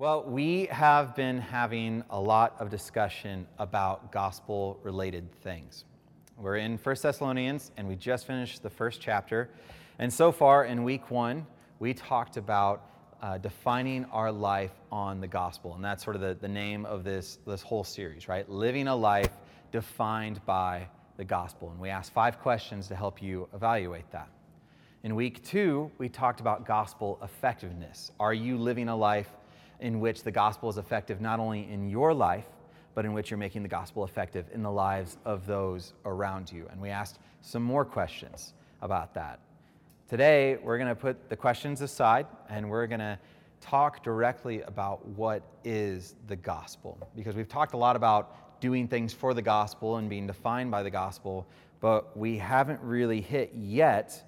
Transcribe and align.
Well, 0.00 0.24
we 0.24 0.64
have 0.70 1.14
been 1.14 1.42
having 1.42 2.04
a 2.08 2.18
lot 2.18 2.56
of 2.58 2.70
discussion 2.70 3.46
about 3.58 4.10
gospel 4.10 4.80
related 4.82 5.30
things. 5.42 5.84
We're 6.38 6.56
in 6.56 6.78
1 6.78 6.96
Thessalonians 7.02 7.70
and 7.76 7.86
we 7.86 7.96
just 7.96 8.26
finished 8.26 8.62
the 8.62 8.70
first 8.70 9.02
chapter. 9.02 9.50
And 9.98 10.10
so 10.10 10.32
far 10.32 10.64
in 10.64 10.84
week 10.84 11.10
one, 11.10 11.46
we 11.80 11.92
talked 11.92 12.38
about 12.38 12.86
uh, 13.20 13.36
defining 13.36 14.06
our 14.06 14.32
life 14.32 14.72
on 14.90 15.20
the 15.20 15.28
gospel. 15.28 15.74
And 15.74 15.84
that's 15.84 16.02
sort 16.02 16.16
of 16.16 16.22
the, 16.22 16.32
the 16.32 16.48
name 16.48 16.86
of 16.86 17.04
this, 17.04 17.38
this 17.46 17.60
whole 17.60 17.84
series, 17.84 18.26
right? 18.26 18.48
Living 18.48 18.88
a 18.88 18.96
life 18.96 19.32
defined 19.70 20.40
by 20.46 20.88
the 21.18 21.24
gospel. 21.26 21.72
And 21.72 21.78
we 21.78 21.90
asked 21.90 22.14
five 22.14 22.40
questions 22.40 22.88
to 22.88 22.96
help 22.96 23.20
you 23.20 23.50
evaluate 23.52 24.10
that. 24.12 24.30
In 25.02 25.14
week 25.14 25.44
two, 25.44 25.90
we 25.98 26.08
talked 26.08 26.40
about 26.40 26.66
gospel 26.66 27.18
effectiveness. 27.22 28.12
Are 28.18 28.32
you 28.32 28.56
living 28.56 28.88
a 28.88 28.96
life 28.96 29.28
in 29.80 30.00
which 30.00 30.22
the 30.22 30.30
gospel 30.30 30.68
is 30.68 30.78
effective 30.78 31.20
not 31.20 31.40
only 31.40 31.70
in 31.70 31.88
your 31.88 32.12
life, 32.14 32.46
but 32.94 33.04
in 33.04 33.12
which 33.12 33.30
you're 33.30 33.38
making 33.38 33.62
the 33.62 33.68
gospel 33.68 34.04
effective 34.04 34.46
in 34.52 34.62
the 34.62 34.70
lives 34.70 35.16
of 35.24 35.46
those 35.46 35.94
around 36.04 36.50
you. 36.50 36.66
And 36.70 36.80
we 36.80 36.90
asked 36.90 37.18
some 37.40 37.62
more 37.62 37.84
questions 37.84 38.54
about 38.82 39.14
that. 39.14 39.40
Today, 40.08 40.58
we're 40.62 40.76
going 40.76 40.88
to 40.88 40.94
put 40.94 41.28
the 41.28 41.36
questions 41.36 41.80
aside 41.82 42.26
and 42.48 42.68
we're 42.68 42.86
going 42.86 43.00
to 43.00 43.18
talk 43.60 44.02
directly 44.02 44.62
about 44.62 45.06
what 45.06 45.42
is 45.64 46.16
the 46.26 46.36
gospel. 46.36 46.98
Because 47.14 47.36
we've 47.36 47.48
talked 47.48 47.74
a 47.74 47.76
lot 47.76 47.94
about 47.94 48.60
doing 48.60 48.88
things 48.88 49.12
for 49.12 49.34
the 49.34 49.42
gospel 49.42 49.96
and 49.96 50.10
being 50.10 50.26
defined 50.26 50.70
by 50.70 50.82
the 50.82 50.90
gospel, 50.90 51.46
but 51.80 52.16
we 52.16 52.36
haven't 52.36 52.80
really 52.80 53.20
hit 53.20 53.52
yet 53.54 54.26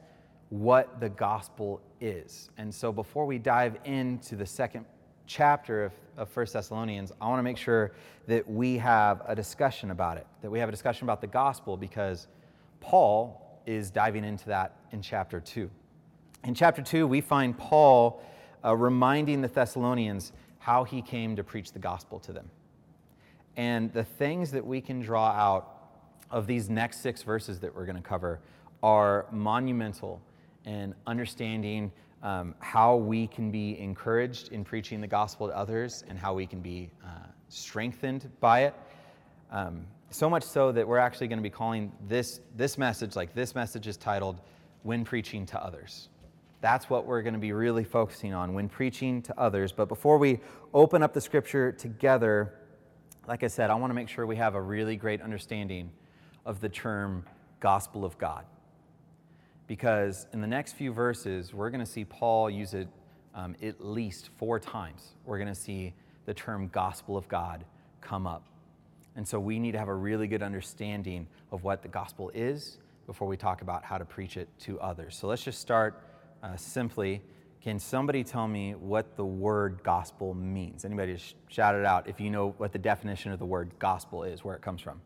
what 0.51 1.01
the 1.01 1.09
gospel 1.09 1.80
is. 2.01 2.51
And 2.59 2.73
so 2.74 2.93
before 2.93 3.27
we 3.27 3.38
dive 3.38 3.77
into 3.84 4.37
the 4.37 4.46
second 4.46 4.84
chapter 5.26 5.84
of, 5.84 5.92
of 6.16 6.36
1 6.36 6.46
Thessalonians, 6.52 7.12
I 7.20 7.28
want 7.28 7.38
to 7.38 7.42
make 7.42 7.56
sure 7.56 7.92
that 8.26 8.48
we 8.48 8.78
have 8.78 9.22
a 9.26 9.34
discussion 9.34 9.90
about 9.90 10.16
it, 10.16 10.26
that 10.42 10.51
we 10.51 10.59
have 10.59 10.68
a 10.68 10.73
discussion 10.73 11.04
about 11.04 11.20
the 11.20 11.26
gospel 11.26 11.76
because 11.76 12.29
Paul 12.80 13.60
is 13.66 13.90
diving 13.90 14.24
into 14.24 14.46
that 14.46 14.76
in 14.90 15.02
chapter 15.02 15.40
2. 15.40 15.70
In 16.45 16.54
chapter 16.54 16.82
2, 16.82 17.06
we 17.06 17.20
find 17.20 17.56
Paul 17.56 18.23
uh, 18.64 18.74
reminding 18.74 19.40
the 19.40 19.48
Thessalonians 19.48 20.32
how 20.59 20.84
he 20.84 21.02
came 21.02 21.36
to 21.36 21.45
preach 21.45 21.73
the 21.73 21.79
gospel 21.79 22.18
to 22.20 22.32
them. 22.32 22.51
And 23.57 23.92
the 23.92 24.04
things 24.04 24.51
that 24.52 24.64
we 24.64 24.80
can 24.80 25.01
draw 25.01 25.29
out 25.29 25.68
of 26.30 26.46
these 26.46 26.70
next 26.70 27.01
six 27.01 27.23
verses 27.23 27.60
that 27.60 27.74
we're 27.74 27.84
going 27.84 27.96
to 27.96 28.02
cover 28.02 28.40
are 28.82 29.26
monumental 29.30 30.20
in 30.64 30.95
understanding 31.07 31.92
um, 32.23 32.54
how 32.60 32.96
we 32.96 33.26
can 33.26 33.51
be 33.51 33.78
encouraged 33.78 34.52
in 34.52 34.65
preaching 34.65 35.01
the 35.01 35.06
gospel 35.06 35.48
to 35.48 35.56
others 35.56 36.04
and 36.09 36.18
how 36.18 36.34
we 36.34 36.46
can 36.46 36.60
be 36.60 36.90
uh, 37.04 37.09
strengthened 37.48 38.30
by 38.40 38.64
it. 38.64 38.74
Um, 39.51 39.87
so 40.10 40.30
much 40.30 40.42
so 40.42 40.73
that 40.73 40.87
we're 40.87 40.98
actually 40.98 41.29
going 41.29 41.38
to 41.38 41.42
be 41.42 41.51
calling 41.51 41.90
this, 42.06 42.40
this 42.56 42.79
message, 42.79 43.16
like 43.16 43.34
this 43.34 43.54
message 43.54 43.87
is 43.87 43.96
titled 43.96 44.40
When 44.82 45.04
Preaching 45.04 45.46
to 45.46 45.62
Others. 45.62 46.09
That's 46.60 46.88
what 46.88 47.06
we're 47.06 47.23
going 47.23 47.34
to 47.34 47.40
be 47.40 47.52
really 47.52 47.82
focusing 47.82 48.32
on 48.32 48.54
when 48.54 48.68
preaching 48.68 49.20
to 49.23 49.38
others. 49.38 49.73
But 49.73 49.88
before 49.88 50.16
we 50.18 50.38
open 50.73 51.02
up 51.02 51.12
the 51.12 51.20
scripture 51.20 51.73
together, 51.73 52.54
like 53.26 53.42
I 53.42 53.48
said, 53.48 53.68
I 53.68 53.74
want 53.74 53.90
to 53.90 53.95
make 53.95 54.09
sure 54.09 54.26
we 54.26 54.36
have 54.36 54.54
a 54.54 54.60
really 54.60 54.95
great 54.95 55.20
understanding 55.20 55.90
of 56.46 56.60
the 56.60 56.68
term 56.68 57.24
gospel 57.59 58.04
of 58.04 58.16
God 58.18 58.45
because 59.66 60.27
in 60.32 60.41
the 60.41 60.46
next 60.46 60.73
few 60.74 60.93
verses, 60.93 61.55
we're 61.55 61.71
going 61.71 61.85
to 61.85 61.91
see 61.91 62.05
Paul 62.05 62.51
use 62.51 62.74
it 62.74 62.88
um, 63.35 63.57
at 63.63 63.85
least 63.85 64.31
four 64.37 64.59
times. 64.59 65.12
We're 65.25 65.38
going 65.38 65.49
to 65.49 65.54
see 65.54 65.94
the 66.27 66.34
term 66.34 66.69
gospel 66.69 67.16
of 67.16 67.28
God 67.28 67.65
come 68.00 68.27
up. 68.27 68.44
And 69.16 69.27
so 69.27 69.38
we 69.38 69.59
need 69.59 69.72
to 69.72 69.78
have 69.78 69.88
a 69.88 69.94
really 69.94 70.27
good 70.27 70.43
understanding 70.43 71.27
of 71.50 71.65
what 71.65 71.82
the 71.82 71.88
gospel 71.88 72.31
is 72.34 72.78
before 73.06 73.28
we 73.28 73.37
talk 73.37 73.62
about 73.62 73.84
how 73.84 73.98
to 73.98 74.04
preach 74.04 74.36
it 74.36 74.48
to 74.60 74.81
others. 74.81 75.16
So 75.16 75.26
let's 75.26 75.42
just 75.42 75.60
start 75.60 76.00
uh, 76.42 76.56
simply. 76.56 77.22
Can 77.60 77.78
somebody 77.78 78.25
tell 78.25 78.48
me 78.48 78.72
what 78.72 79.16
the 79.16 79.25
word 79.25 79.81
gospel 79.82 80.34
means? 80.34 80.84
Anybody 80.84 81.16
shout 81.48 81.75
it 81.75 81.84
out 81.84 82.09
if 82.09 82.20
you 82.20 82.31
know 82.31 82.54
what 82.59 82.72
the 82.72 82.78
definition 82.78 83.32
of 83.32 83.38
the 83.38 83.44
word 83.44 83.70
gospel 83.78 84.25
is, 84.25 84.44
where 84.44 84.56
it 84.56 84.62
comes 84.62 84.81
from. 84.81 85.00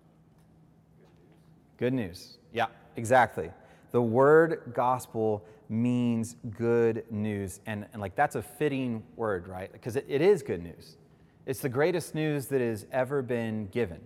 Good 1.79 1.93
news. 1.93 2.39
Yeah, 2.53 2.67
exactly. 2.97 3.51
The 3.97 4.03
word 4.03 4.75
gospel 4.75 5.43
means 5.71 6.37
good 6.51 7.11
news. 7.11 7.61
And, 7.65 7.87
and 7.95 8.03
like 8.03 8.15
that's 8.15 8.35
a 8.35 8.43
fitting 8.43 9.03
word, 9.17 9.49
right? 9.49 9.73
Because 9.73 9.97
it, 9.97 10.05
it 10.07 10.21
is 10.21 10.43
good 10.43 10.63
news. 10.63 10.99
It's 11.47 11.61
the 11.61 11.71
greatest 11.71 12.15
news 12.15 12.45
that 12.49 12.61
has 12.61 12.85
ever 12.93 13.23
been 13.23 13.69
given. 13.69 14.03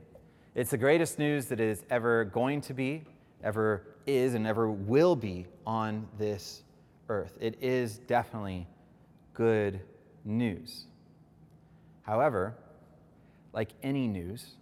It's 0.54 0.70
the 0.70 0.78
greatest 0.78 1.18
news 1.18 1.46
that 1.46 1.58
is 1.58 1.82
ever 1.90 2.24
going 2.26 2.60
to 2.60 2.72
be, 2.72 3.02
ever 3.42 3.82
is, 4.06 4.34
and 4.34 4.46
ever 4.46 4.70
will 4.70 5.16
be 5.16 5.46
on 5.66 6.06
this 6.16 6.62
earth. 7.08 7.36
It 7.40 7.58
is 7.60 7.98
definitely 7.98 8.68
good 9.34 9.80
news. 10.24 10.84
However, 12.02 12.54
like 13.52 13.70
any 13.82 14.06
news, 14.06 14.54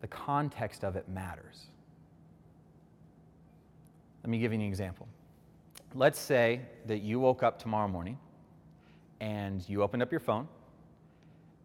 the 0.00 0.08
context 0.08 0.82
of 0.82 0.96
it 0.96 1.08
matters. 1.08 1.69
Let 4.22 4.30
me 4.30 4.38
give 4.38 4.52
you 4.52 4.58
an 4.58 4.64
example. 4.64 5.08
Let's 5.94 6.18
say 6.18 6.60
that 6.86 6.98
you 6.98 7.18
woke 7.18 7.42
up 7.42 7.58
tomorrow 7.58 7.88
morning 7.88 8.18
and 9.20 9.66
you 9.68 9.82
opened 9.82 10.02
up 10.02 10.10
your 10.10 10.20
phone 10.20 10.46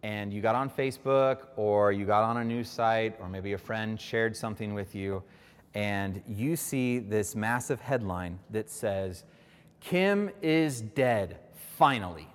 and 0.03 0.33
you 0.33 0.41
got 0.41 0.55
on 0.55 0.69
Facebook 0.69 1.47
or 1.57 1.91
you 1.91 2.05
got 2.05 2.23
on 2.23 2.37
a 2.37 2.43
news 2.43 2.69
site 2.69 3.15
or 3.19 3.27
maybe 3.27 3.53
a 3.53 3.57
friend 3.57 3.99
shared 3.99 4.35
something 4.35 4.73
with 4.73 4.95
you 4.95 5.21
and 5.73 6.23
you 6.27 6.55
see 6.55 6.99
this 6.99 7.35
massive 7.35 7.81
headline 7.81 8.39
that 8.49 8.69
says, 8.69 9.25
Kim 9.81 10.31
is 10.41 10.79
dead, 10.79 11.37
finally. 11.77 12.27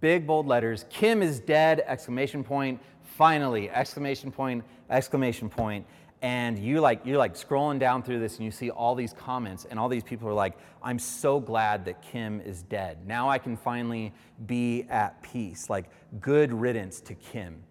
Big 0.00 0.26
bold 0.26 0.46
letters, 0.46 0.84
Kim 0.90 1.22
is 1.22 1.38
dead, 1.38 1.84
exclamation 1.86 2.42
point, 2.42 2.80
finally, 3.02 3.70
exclamation 3.70 4.32
point, 4.32 4.64
exclamation 4.90 5.48
point 5.48 5.86
and 6.22 6.56
you 6.56 6.80
like 6.80 7.04
you're 7.04 7.18
like 7.18 7.34
scrolling 7.34 7.80
down 7.80 8.02
through 8.02 8.20
this 8.20 8.36
and 8.36 8.44
you 8.44 8.52
see 8.52 8.70
all 8.70 8.94
these 8.94 9.12
comments 9.12 9.66
and 9.68 9.78
all 9.78 9.88
these 9.88 10.04
people 10.04 10.28
are 10.28 10.32
like 10.32 10.56
i'm 10.82 10.98
so 10.98 11.40
glad 11.40 11.84
that 11.84 12.00
kim 12.00 12.40
is 12.40 12.62
dead. 12.62 13.06
Now 13.06 13.28
i 13.28 13.38
can 13.38 13.56
finally 13.56 14.12
be 14.46 14.86
at 14.88 15.20
peace. 15.22 15.68
Like 15.68 15.90
good 16.20 16.52
riddance 16.52 17.00
to 17.02 17.14
kim. 17.14 17.62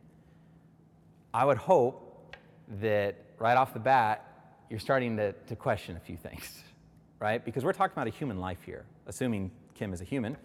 I 1.34 1.46
would 1.46 1.58
hope 1.58 2.36
that 2.82 3.16
right 3.40 3.58
off 3.58 3.74
the 3.74 3.80
bat 3.80 4.28
you're 4.70 4.80
starting 4.80 5.18
to, 5.18 5.34
to 5.34 5.56
question 5.56 5.96
a 5.96 6.00
few 6.00 6.18
things 6.18 6.64
right? 7.20 7.44
Because 7.44 7.64
we're 7.64 7.74
talking 7.74 7.94
about 7.94 8.08
a 8.08 8.12
human 8.18 8.40
life 8.40 8.60
here 8.66 8.86
assuming 9.08 9.50
kim 9.76 9.94
is 9.94 10.02
a 10.02 10.06
human. 10.06 10.38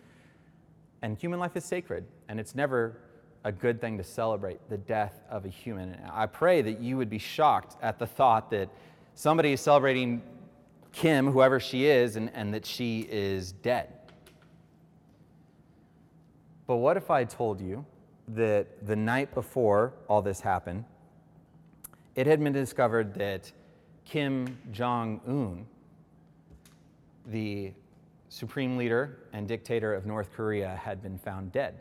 And 1.03 1.19
human 1.19 1.39
life 1.39 1.57
is 1.57 1.65
sacred 1.65 2.05
and 2.29 2.39
it's 2.39 2.55
never 2.55 3.01
a 3.47 3.53
good 3.53 3.81
thing 3.81 3.97
to 3.97 4.03
celebrate 4.03 4.59
the 4.69 4.77
death 4.77 5.23
of 5.31 5.45
a 5.45 5.49
human. 5.49 5.93
And 5.93 6.11
I 6.13 6.27
pray 6.27 6.63
that 6.63 6.81
you 6.81 6.97
would 6.97 7.09
be 7.09 7.19
shocked 7.19 7.77
at 7.81 7.97
the 7.97 8.07
thought 8.07 8.51
that 8.51 8.69
somebody 9.15 9.53
is 9.53 9.61
celebrating 9.61 10.21
Kim, 10.91 11.31
whoever 11.31 11.61
she 11.61 11.87
is, 11.87 12.17
and, 12.17 12.29
and 12.35 12.53
that 12.53 12.67
she 12.67 13.07
is 13.09 13.53
dead. 13.53 13.93
But 16.67 16.79
what 16.79 16.97
if 16.97 17.09
I 17.09 17.23
told 17.23 17.61
you 17.61 17.87
that 18.35 18.85
the 18.85 18.97
night 18.97 19.33
before 19.33 19.93
all 20.09 20.23
this 20.23 20.41
happened, 20.41 20.85
it 22.17 22.27
had 22.27 22.43
been 22.43 22.53
discovered 22.53 23.15
that 23.15 23.53
Kim 24.05 24.59
Jong 24.73 25.21
un, 25.25 25.67
the 27.27 27.73
supreme 28.29 28.77
leader 28.77 29.19
and 29.33 29.47
dictator 29.47 29.95
of 29.95 30.05
North 30.05 30.33
Korea, 30.33 30.75
had 30.83 31.01
been 31.01 31.17
found 31.17 31.53
dead? 31.53 31.77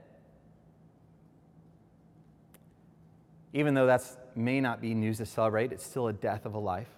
Even 3.55 3.73
though 3.73 3.85
that 3.85 4.03
may 4.35 4.59
not 4.59 4.81
be 4.81 4.93
news 4.93 5.17
to 5.19 5.25
celebrate, 5.25 5.71
it's 5.71 5.85
still 5.85 6.09
a 6.09 6.13
death 6.13 6.45
of 6.45 6.55
a 6.55 6.59
life. 6.59 6.89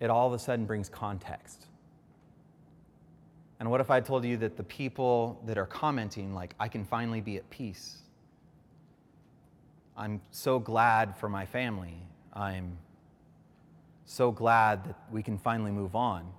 It 0.00 0.08
all 0.08 0.26
of 0.26 0.32
a 0.32 0.38
sudden 0.38 0.64
brings 0.64 0.88
context. 0.88 1.66
And 3.60 3.70
what 3.70 3.82
if 3.82 3.90
I 3.90 4.00
told 4.00 4.24
you 4.24 4.38
that 4.38 4.56
the 4.56 4.62
people 4.62 5.42
that 5.44 5.58
are 5.58 5.66
commenting, 5.66 6.34
like, 6.34 6.54
I 6.58 6.68
can 6.68 6.86
finally 6.86 7.20
be 7.20 7.36
at 7.36 7.48
peace? 7.50 7.98
I'm 9.94 10.22
so 10.30 10.58
glad 10.58 11.14
for 11.18 11.28
my 11.28 11.44
family. 11.44 11.98
I'm 12.32 12.78
so 14.06 14.30
glad 14.30 14.84
that 14.86 14.96
we 15.12 15.22
can 15.22 15.36
finally 15.36 15.70
move 15.70 15.94
on. 15.94 16.32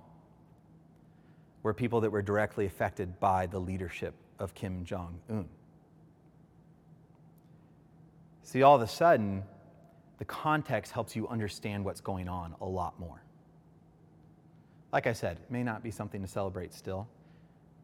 Were 1.62 1.72
people 1.72 2.00
that 2.00 2.10
were 2.10 2.22
directly 2.22 2.66
affected 2.66 3.20
by 3.20 3.46
the 3.46 3.60
leadership 3.60 4.14
of 4.40 4.54
Kim 4.54 4.84
Jong 4.84 5.20
un. 5.30 5.48
See, 8.48 8.62
all 8.62 8.74
of 8.74 8.80
a 8.80 8.86
sudden, 8.86 9.42
the 10.16 10.24
context 10.24 10.92
helps 10.92 11.14
you 11.14 11.28
understand 11.28 11.84
what's 11.84 12.00
going 12.00 12.30
on 12.30 12.54
a 12.62 12.64
lot 12.64 12.98
more. 12.98 13.22
Like 14.90 15.06
I 15.06 15.12
said, 15.12 15.36
it 15.36 15.50
may 15.50 15.62
not 15.62 15.82
be 15.82 15.90
something 15.90 16.22
to 16.22 16.26
celebrate 16.26 16.72
still, 16.72 17.06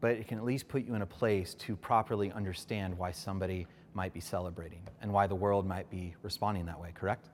but 0.01 0.13
it 0.13 0.27
can 0.27 0.39
at 0.39 0.43
least 0.43 0.67
put 0.67 0.83
you 0.83 0.95
in 0.95 1.03
a 1.03 1.05
place 1.05 1.53
to 1.53 1.75
properly 1.75 2.31
understand 2.31 2.97
why 2.97 3.11
somebody 3.11 3.67
might 3.93 4.11
be 4.11 4.19
celebrating 4.19 4.79
and 5.03 5.13
why 5.13 5.27
the 5.27 5.35
world 5.35 5.67
might 5.67 5.87
be 5.91 6.15
responding 6.23 6.65
that 6.65 6.81
way, 6.81 6.89
correct? 6.95 7.29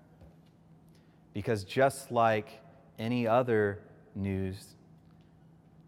Because 1.34 1.63
just 1.63 2.12
like 2.12 2.50
any 3.00 3.25
other 3.25 3.80
news 4.13 4.75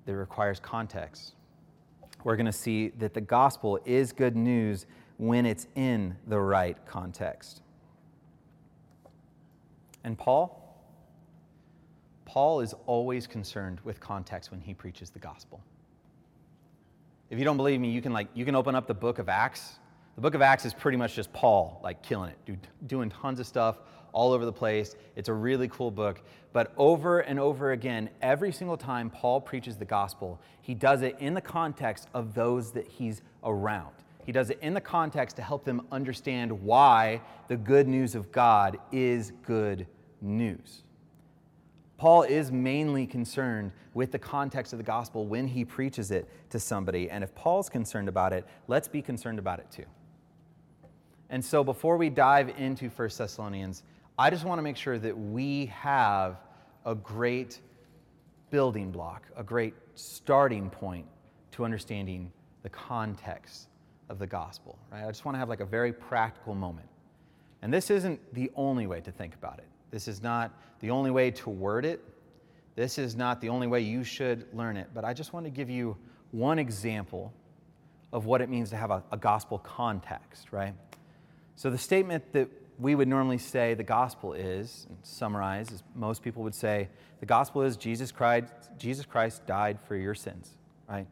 that 0.06 0.16
requires 0.16 0.62
context, 0.62 1.34
we're 2.24 2.38
going 2.38 2.46
to 2.46 2.54
see 2.54 2.94
that 3.00 3.14
the 3.14 3.20
gospel 3.20 3.82
is 3.84 4.14
good 4.14 4.38
news 4.38 4.86
when 5.18 5.46
it's 5.46 5.68
in 5.76 6.16
the 6.28 6.40
right 6.40 6.78
context. 6.86 7.62
And 10.04 10.18
Paul? 10.18 10.60
Paul 12.26 12.62
is 12.62 12.74
always 12.88 13.28
concerned 13.28 13.80
with 13.84 14.00
context 14.00 14.52
when 14.52 14.60
he 14.60 14.74
preaches 14.74 15.10
the 15.10 15.20
gospel. 15.20 15.62
If 17.30 17.38
you 17.40 17.46
don't 17.46 17.58
believe 17.58 17.80
me, 17.80 17.90
you 17.90 18.02
can 18.02 18.14
like 18.14 18.28
you 18.34 18.46
can 18.46 18.56
open 18.56 18.76
up 18.76 18.88
the 18.88 18.94
book 18.94 19.20
of 19.20 19.30
Acts. 19.30 19.80
The 20.16 20.22
book 20.22 20.36
of 20.36 20.42
Acts 20.42 20.66
is 20.66 20.74
pretty 20.74 20.98
much 20.98 21.16
just 21.16 21.32
Paul 21.34 21.80
like 21.84 22.04
killing 22.04 22.32
it, 22.32 22.58
doing 22.88 23.10
tons 23.10 23.40
of 23.40 23.48
stuff 23.48 23.78
all 24.12 24.32
over 24.32 24.46
the 24.46 24.54
place. 24.54 24.96
It's 25.16 25.30
a 25.30 25.34
really 25.34 25.68
cool 25.70 25.92
book. 25.92 26.22
But 26.54 26.72
over 26.78 27.22
and 27.22 27.40
over 27.40 27.72
again, 27.72 28.10
every 28.22 28.52
single 28.52 28.78
time 28.78 29.10
Paul 29.10 29.42
preaches 29.42 29.76
the 29.76 29.86
gospel, 29.86 30.40
he 30.62 30.76
does 30.76 31.02
it 31.02 31.16
in 31.20 31.34
the 31.34 31.42
context 31.42 32.08
of 32.14 32.34
those 32.34 32.72
that 32.74 32.88
he's 32.88 33.22
around. 33.44 33.96
He 34.26 34.32
does 34.32 34.50
it 34.50 34.60
in 34.62 34.74
the 34.74 34.82
context 34.82 35.36
to 35.38 35.42
help 35.42 35.66
them 35.66 35.86
understand 35.92 36.52
why 36.52 37.22
the 37.48 37.58
good 37.58 37.88
news 37.88 38.16
of 38.16 38.32
God 38.32 38.78
is 38.92 39.32
good 39.46 39.86
news. 40.22 40.84
Paul 41.98 42.24
is 42.24 42.52
mainly 42.52 43.06
concerned 43.06 43.72
with 43.94 44.12
the 44.12 44.20
context 44.20 44.74
of 44.74 44.78
the 44.78 44.84
gospel 44.84 45.26
when 45.26 45.48
he 45.48 45.64
preaches 45.64 46.12
it 46.12 46.28
to 46.50 46.60
somebody. 46.60 47.10
And 47.10 47.24
if 47.24 47.34
Paul's 47.36 47.70
concerned 47.70 48.10
about 48.10 48.34
it, 48.34 48.46
let's 48.68 48.88
be 48.88 49.02
concerned 49.02 49.40
about 49.40 49.60
it 49.60 49.70
too. 49.72 49.86
And 51.30 51.44
so 51.44 51.64
before 51.64 51.98
we 51.98 52.10
dive 52.10 52.54
into 52.58 52.90
1 52.90 53.10
Thessalonians, 53.18 53.84
I 54.18 54.30
just 54.30 54.46
want 54.46 54.60
to 54.60 54.64
make 54.64 54.78
sure 54.78 55.00
that 55.00 55.18
we 55.18 55.68
have 55.68 56.38
a 56.86 56.94
great 56.94 57.60
building 58.52 58.92
block, 58.92 59.28
a 59.36 59.44
great 59.44 59.74
starting 59.96 60.70
point 60.70 61.08
to 61.52 61.66
understanding 61.66 62.32
the 62.64 62.70
context 62.70 63.70
of 64.10 64.20
the 64.20 64.28
gospel, 64.28 64.78
right? 64.92 65.04
I 65.04 65.08
just 65.08 65.26
want 65.26 65.36
to 65.36 65.40
have 65.40 65.50
like 65.50 65.60
a 65.60 65.66
very 65.66 65.94
practical 65.94 66.56
moment. 66.56 66.88
And 67.62 67.74
this 67.74 67.90
isn't 67.90 68.20
the 68.34 68.52
only 68.56 68.88
way 68.88 69.02
to 69.02 69.12
think 69.12 69.36
about 69.36 69.60
it. 69.60 69.68
This 69.92 70.08
is 70.08 70.22
not 70.22 70.52
the 70.80 70.90
only 70.90 71.12
way 71.12 71.32
to 71.32 71.50
word 71.50 71.86
it. 71.86 72.04
This 72.76 72.98
is 72.98 73.16
not 73.16 73.40
the 73.40 73.50
only 73.50 73.68
way 73.68 73.82
you 73.82 74.04
should 74.04 74.46
learn 74.54 74.76
it. 74.76 74.90
But 74.94 75.06
I 75.06 75.14
just 75.14 75.34
want 75.34 75.46
to 75.46 75.50
give 75.50 75.70
you 75.70 75.96
one 76.32 76.60
example 76.60 77.32
of 78.12 78.26
what 78.26 78.42
it 78.42 78.50
means 78.50 78.70
to 78.72 78.76
have 78.76 78.92
a, 78.92 79.04
a 79.12 79.18
gospel 79.18 79.60
context, 79.60 80.52
right? 80.52 80.74
So 81.56 81.70
the 81.70 81.78
statement 81.78 82.34
that 82.34 82.50
we 82.80 82.96
would 82.96 83.08
normally 83.08 83.38
say 83.38 83.76
the 83.76 83.84
gospel 83.84 84.34
is, 84.34 84.88
and 84.90 84.98
summarize, 85.04 85.72
as 85.72 85.84
most 85.96 86.24
people 86.24 86.44
would 86.44 86.56
say, 86.56 86.90
the 87.20 87.26
gospel 87.26 87.62
is 87.62 87.78
Jesus 87.78 88.12
Christ, 88.12 88.48
Jesus 88.78 89.06
Christ 89.06 89.46
died 89.46 89.80
for 89.88 89.96
your 89.96 90.16
sins, 90.16 90.50
right? 90.90 91.08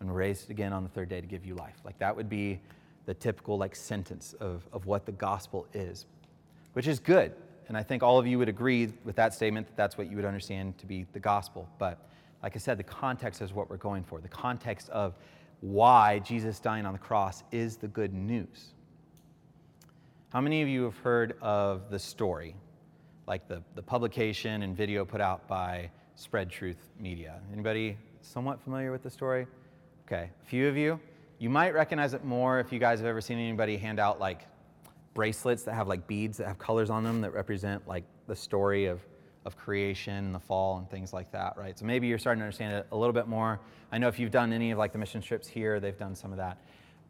And 0.00 0.14
raised 0.14 0.50
again 0.50 0.72
on 0.72 0.82
the 0.82 0.88
third 0.88 1.08
day 1.08 1.20
to 1.20 1.26
give 1.26 1.44
you 1.44 1.54
life. 1.54 1.76
Like 1.84 1.98
that 1.98 2.14
would 2.14 2.28
be 2.28 2.60
the 3.06 3.14
typical 3.14 3.58
like 3.58 3.74
sentence 3.74 4.34
of, 4.38 4.62
of 4.72 4.86
what 4.86 5.06
the 5.06 5.12
gospel 5.12 5.66
is, 5.72 6.06
which 6.74 6.86
is 6.86 6.98
good. 6.98 7.32
And 7.68 7.76
I 7.76 7.82
think 7.82 8.02
all 8.02 8.18
of 8.18 8.26
you 8.26 8.38
would 8.38 8.48
agree 8.48 8.92
with 9.04 9.16
that 9.16 9.34
statement 9.34 9.66
that 9.66 9.76
that's 9.76 9.98
what 9.98 10.10
you 10.10 10.16
would 10.16 10.24
understand 10.24 10.78
to 10.78 10.86
be 10.86 11.06
the 11.12 11.18
gospel. 11.18 11.68
But 11.78 11.98
like 12.42 12.54
I 12.54 12.58
said, 12.58 12.78
the 12.78 12.84
context 12.84 13.42
is 13.42 13.52
what 13.52 13.68
we're 13.68 13.76
going 13.76 14.04
for. 14.04 14.20
The 14.20 14.28
context 14.28 14.88
of 14.90 15.14
why 15.60 16.20
Jesus 16.20 16.60
dying 16.60 16.86
on 16.86 16.92
the 16.92 16.98
cross 16.98 17.42
is 17.50 17.76
the 17.76 17.88
good 17.88 18.14
news. 18.14 18.74
How 20.30 20.40
many 20.40 20.62
of 20.62 20.68
you 20.68 20.84
have 20.84 20.96
heard 20.98 21.36
of 21.40 21.90
the 21.90 21.98
story, 21.98 22.54
like 23.26 23.48
the, 23.48 23.62
the 23.74 23.82
publication 23.82 24.62
and 24.62 24.76
video 24.76 25.04
put 25.04 25.20
out 25.20 25.48
by 25.48 25.90
Spread 26.14 26.50
Truth 26.50 26.90
Media? 27.00 27.40
Anybody 27.52 27.96
somewhat 28.20 28.60
familiar 28.60 28.92
with 28.92 29.02
the 29.02 29.10
story? 29.10 29.46
Okay, 30.10 30.30
a 30.42 30.46
few 30.46 30.66
of 30.68 30.76
you. 30.78 30.98
You 31.38 31.50
might 31.50 31.74
recognize 31.74 32.14
it 32.14 32.24
more 32.24 32.60
if 32.60 32.72
you 32.72 32.78
guys 32.78 32.98
have 33.00 33.06
ever 33.06 33.20
seen 33.20 33.36
anybody 33.36 33.76
hand 33.76 34.00
out 34.00 34.18
like 34.18 34.46
bracelets 35.12 35.64
that 35.64 35.74
have 35.74 35.86
like 35.86 36.06
beads 36.06 36.38
that 36.38 36.46
have 36.46 36.58
colors 36.58 36.88
on 36.88 37.04
them 37.04 37.20
that 37.20 37.34
represent 37.34 37.86
like 37.86 38.04
the 38.26 38.34
story 38.34 38.86
of, 38.86 39.02
of 39.44 39.58
creation 39.58 40.14
and 40.14 40.34
the 40.34 40.38
fall 40.38 40.78
and 40.78 40.88
things 40.88 41.12
like 41.12 41.30
that, 41.32 41.58
right? 41.58 41.78
So 41.78 41.84
maybe 41.84 42.06
you're 42.06 42.16
starting 42.16 42.38
to 42.38 42.46
understand 42.46 42.72
it 42.72 42.86
a 42.90 42.96
little 42.96 43.12
bit 43.12 43.28
more. 43.28 43.60
I 43.92 43.98
know 43.98 44.08
if 44.08 44.18
you've 44.18 44.30
done 44.30 44.54
any 44.54 44.70
of 44.70 44.78
like 44.78 44.92
the 44.92 44.98
mission 44.98 45.20
trips 45.20 45.46
here, 45.46 45.78
they've 45.78 45.98
done 45.98 46.14
some 46.14 46.30
of 46.30 46.38
that. 46.38 46.56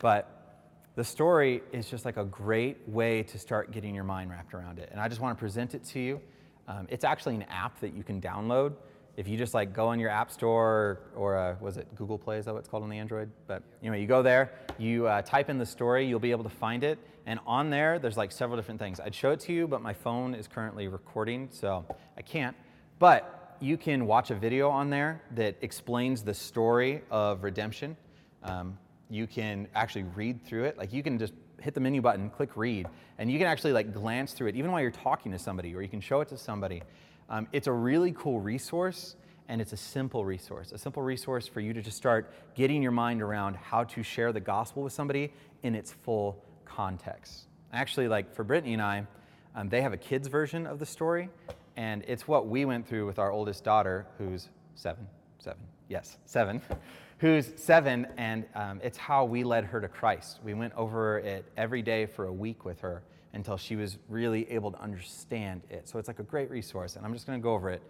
But 0.00 0.58
the 0.96 1.04
story 1.04 1.62
is 1.70 1.88
just 1.88 2.04
like 2.04 2.16
a 2.16 2.24
great 2.24 2.78
way 2.88 3.22
to 3.22 3.38
start 3.38 3.70
getting 3.70 3.94
your 3.94 4.02
mind 4.02 4.32
wrapped 4.32 4.54
around 4.54 4.80
it. 4.80 4.88
And 4.90 5.00
I 5.00 5.06
just 5.06 5.20
want 5.20 5.38
to 5.38 5.40
present 5.40 5.76
it 5.76 5.84
to 5.84 6.00
you. 6.00 6.20
Um, 6.66 6.88
it's 6.90 7.04
actually 7.04 7.36
an 7.36 7.44
app 7.44 7.78
that 7.78 7.94
you 7.94 8.02
can 8.02 8.20
download. 8.20 8.74
If 9.18 9.26
you 9.26 9.36
just 9.36 9.52
like 9.52 9.74
go 9.74 9.88
on 9.88 9.98
your 9.98 10.10
app 10.10 10.30
store 10.30 11.00
or, 11.16 11.36
uh, 11.36 11.56
was 11.60 11.76
it 11.76 11.92
Google 11.96 12.18
Play? 12.18 12.38
Is 12.38 12.44
that 12.44 12.54
what 12.54 12.60
it's 12.60 12.68
called 12.68 12.84
on 12.84 12.88
the 12.88 12.98
Android? 12.98 13.28
But 13.48 13.64
anyway, 13.82 14.00
you 14.00 14.06
go 14.06 14.22
there, 14.22 14.52
you 14.78 15.08
uh, 15.08 15.22
type 15.22 15.50
in 15.50 15.58
the 15.58 15.66
story, 15.66 16.06
you'll 16.06 16.20
be 16.20 16.30
able 16.30 16.44
to 16.44 16.50
find 16.50 16.84
it. 16.84 17.00
And 17.26 17.40
on 17.44 17.68
there, 17.68 17.98
there's 17.98 18.16
like 18.16 18.30
several 18.30 18.56
different 18.56 18.78
things. 18.78 19.00
I'd 19.00 19.16
show 19.16 19.32
it 19.32 19.40
to 19.40 19.52
you, 19.52 19.66
but 19.66 19.82
my 19.82 19.92
phone 19.92 20.36
is 20.36 20.46
currently 20.46 20.86
recording, 20.86 21.48
so 21.50 21.84
I 22.16 22.22
can't. 22.22 22.54
But 23.00 23.56
you 23.58 23.76
can 23.76 24.06
watch 24.06 24.30
a 24.30 24.36
video 24.36 24.70
on 24.70 24.88
there 24.88 25.20
that 25.34 25.56
explains 25.62 26.22
the 26.22 26.32
story 26.32 27.02
of 27.10 27.42
redemption. 27.42 27.96
Um, 28.44 28.78
you 29.10 29.26
can 29.26 29.66
actually 29.74 30.04
read 30.14 30.46
through 30.46 30.62
it. 30.66 30.78
Like 30.78 30.92
you 30.92 31.02
can 31.02 31.18
just 31.18 31.32
hit 31.60 31.74
the 31.74 31.80
menu 31.80 32.00
button, 32.00 32.30
click 32.30 32.50
read, 32.54 32.86
and 33.18 33.32
you 33.32 33.38
can 33.38 33.48
actually 33.48 33.72
like 33.72 33.92
glance 33.92 34.32
through 34.32 34.46
it 34.46 34.54
even 34.54 34.70
while 34.70 34.80
you're 34.80 34.92
talking 34.92 35.32
to 35.32 35.40
somebody, 35.40 35.74
or 35.74 35.82
you 35.82 35.88
can 35.88 36.00
show 36.00 36.20
it 36.20 36.28
to 36.28 36.38
somebody. 36.38 36.82
Um, 37.28 37.46
it's 37.52 37.66
a 37.66 37.72
really 37.72 38.12
cool 38.12 38.40
resource, 38.40 39.16
and 39.48 39.60
it's 39.60 39.72
a 39.72 39.76
simple 39.76 40.24
resource. 40.24 40.72
A 40.72 40.78
simple 40.78 41.02
resource 41.02 41.46
for 41.46 41.60
you 41.60 41.72
to 41.72 41.82
just 41.82 41.96
start 41.96 42.32
getting 42.54 42.82
your 42.82 42.92
mind 42.92 43.22
around 43.22 43.56
how 43.56 43.84
to 43.84 44.02
share 44.02 44.32
the 44.32 44.40
gospel 44.40 44.82
with 44.82 44.92
somebody 44.92 45.32
in 45.62 45.74
its 45.74 45.92
full 45.92 46.42
context. 46.64 47.44
Actually, 47.72 48.08
like 48.08 48.34
for 48.34 48.44
Brittany 48.44 48.72
and 48.72 48.82
I, 48.82 49.06
um, 49.54 49.68
they 49.68 49.82
have 49.82 49.92
a 49.92 49.96
kids 49.96 50.28
version 50.28 50.66
of 50.66 50.78
the 50.78 50.86
story, 50.86 51.28
and 51.76 52.02
it's 52.06 52.26
what 52.26 52.48
we 52.48 52.64
went 52.64 52.86
through 52.88 53.06
with 53.06 53.18
our 53.18 53.30
oldest 53.30 53.64
daughter, 53.64 54.06
who's 54.16 54.48
seven, 54.74 55.06
seven, 55.38 55.62
yes, 55.88 56.16
seven. 56.24 56.62
who's 57.18 57.50
seven, 57.56 58.06
and 58.16 58.44
um, 58.54 58.80
it's 58.82 58.96
how 58.96 59.24
we 59.24 59.44
led 59.44 59.64
her 59.64 59.80
to 59.80 59.88
Christ. 59.88 60.38
We 60.44 60.54
went 60.54 60.72
over 60.74 61.18
it 61.18 61.44
every 61.56 61.82
day 61.82 62.06
for 62.06 62.26
a 62.26 62.32
week 62.32 62.64
with 62.64 62.80
her 62.80 63.02
until 63.32 63.56
she 63.56 63.76
was 63.76 63.98
really 64.08 64.50
able 64.50 64.72
to 64.72 64.80
understand 64.80 65.62
it. 65.70 65.88
So 65.88 65.98
it's 65.98 66.08
like 66.08 66.18
a 66.18 66.24
great 66.24 66.50
resource, 66.50 66.96
and 66.96 67.04
I'm 67.04 67.12
just 67.12 67.26
going 67.26 67.38
to 67.38 67.42
go 67.42 67.52
over 67.52 67.70
it. 67.70 67.82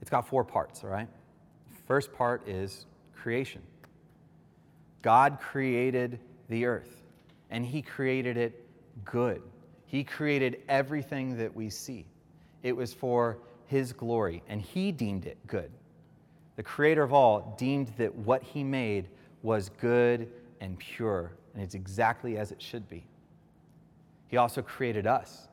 It's 0.00 0.10
got 0.10 0.26
four 0.26 0.44
parts, 0.44 0.84
all 0.84 0.90
right? 0.90 1.08
First 1.86 2.12
part 2.12 2.46
is 2.48 2.86
creation. 3.14 3.62
God 5.02 5.38
created 5.40 6.18
the 6.48 6.66
earth, 6.66 7.02
and 7.50 7.64
He 7.64 7.82
created 7.82 8.36
it 8.36 8.64
good. 9.04 9.42
He 9.86 10.04
created 10.04 10.62
everything 10.68 11.38
that 11.38 11.54
we 11.54 11.70
see. 11.70 12.06
It 12.62 12.76
was 12.76 12.92
for 12.92 13.38
His 13.66 13.92
glory, 13.92 14.42
and 14.48 14.60
He 14.60 14.92
deemed 14.92 15.26
it 15.26 15.38
good 15.46 15.70
the 16.56 16.62
creator 16.62 17.02
of 17.02 17.12
all, 17.12 17.54
deemed 17.58 17.92
that 17.98 18.14
what 18.14 18.42
he 18.42 18.64
made 18.64 19.08
was 19.42 19.68
good 19.80 20.28
and 20.60 20.78
pure, 20.78 21.32
and 21.54 21.62
it's 21.62 21.74
exactly 21.74 22.38
as 22.38 22.50
it 22.50 22.60
should 22.60 22.88
be. 22.88 23.06
He 24.28 24.36
also 24.36 24.62
created 24.62 25.06
us, 25.06 25.48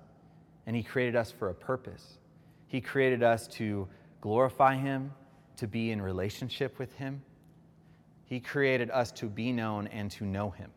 and 0.65 0.75
he 0.75 0.83
created 0.83 1.15
us 1.15 1.31
for 1.31 1.49
a 1.49 1.53
purpose. 1.53 2.17
He 2.67 2.81
created 2.81 3.23
us 3.23 3.47
to 3.49 3.87
glorify 4.21 4.75
him, 4.75 5.13
to 5.57 5.67
be 5.67 5.91
in 5.91 6.01
relationship 6.01 6.79
with 6.79 6.93
him. 6.93 7.21
He 8.25 8.39
created 8.39 8.89
us 8.89 9.11
to 9.13 9.27
be 9.27 9.51
known 9.51 9.87
and 9.87 10.09
to 10.11 10.25
know 10.25 10.49
him. 10.49 10.71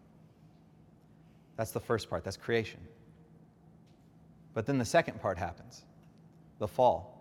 That's 1.57 1.71
the 1.71 1.81
first 1.81 2.11
part, 2.11 2.25
that's 2.25 2.37
creation. 2.37 2.81
But 4.53 4.67
then 4.67 4.79
the 4.79 4.85
second 4.85 5.21
part 5.21 5.39
happens 5.39 5.85
the 6.59 6.69
fall 6.69 7.17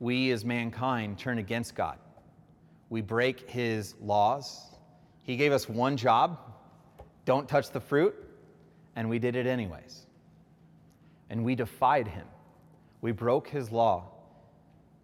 we 0.00 0.30
as 0.32 0.44
mankind 0.44 1.18
turn 1.18 1.38
against 1.38 1.74
God. 1.74 1.98
We 2.90 3.00
break 3.00 3.48
his 3.48 3.94
laws. 4.00 4.60
He 5.22 5.36
gave 5.36 5.52
us 5.52 5.68
one 5.68 5.96
job 5.96 6.38
don't 7.24 7.48
touch 7.48 7.70
the 7.70 7.80
fruit, 7.80 8.14
and 8.96 9.08
we 9.08 9.18
did 9.18 9.36
it 9.36 9.46
anyways. 9.46 10.06
And 11.30 11.44
we 11.44 11.54
defied 11.54 12.06
him. 12.08 12.26
We 13.00 13.12
broke 13.12 13.48
his 13.48 13.70
law, 13.70 14.04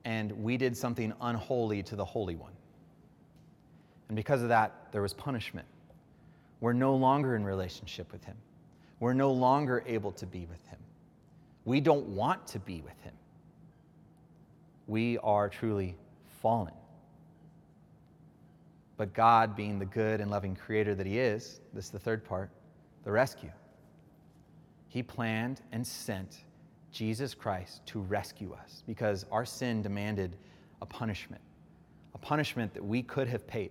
and 0.05 0.33
we 0.33 0.57
did 0.57 0.77
something 0.77 1.13
unholy 1.21 1.83
to 1.85 1.97
the 1.97 2.05
Holy 2.05 2.37
One. 2.37 2.53
And 4.09 4.17
because 4.17 4.43
of 4.43 4.49
that, 4.49 4.93
there 4.93 5.03
was 5.03 5.15
punishment. 5.15 5.67
We're 6.61 6.73
no 6.73 6.95
longer 6.95 7.37
in 7.37 7.45
relationship 7.45 8.13
with 8.13 8.25
him. 8.25 8.37
We're 8.99 9.15
no 9.15 9.33
longer 9.33 9.83
able 9.87 10.13
to 10.13 10.27
be 10.27 10.47
with 10.47 10.67
him. 10.67 10.79
We 11.65 11.81
don't 11.81 12.07
want 12.09 12.47
to 12.49 12.59
be 12.59 12.83
with 12.83 13.01
him 13.03 13.15
we 14.91 15.19
are 15.19 15.49
truly 15.49 15.95
fallen. 16.43 16.75
But 18.97 19.15
God, 19.15 19.57
being 19.57 19.79
the 19.79 19.87
good 19.87 20.21
and 20.21 20.31
loving 20.31 20.57
creator 20.57 20.97
that 20.97 21.07
He 21.07 21.19
is, 21.19 21.61
this 21.73 21.87
is 21.87 21.91
the 21.91 21.99
third 21.99 22.25
part, 22.25 22.51
the 23.05 23.13
rescue. 23.13 23.53
He 24.91 25.05
planned 25.05 25.61
and 25.71 25.87
sent 25.87 26.45
Jesus 26.91 27.33
Christ 27.33 27.87
to 27.87 28.01
rescue 28.01 28.53
us 28.53 28.83
because 28.89 29.25
our 29.31 29.47
sin 29.47 29.83
demanded 29.83 30.37
a 30.83 30.87
punishment, 30.87 31.41
a 32.13 32.19
punishment 32.19 32.75
that 32.75 32.85
we 32.85 33.01
could 33.01 33.29
have 33.29 33.47
paid. 33.47 33.71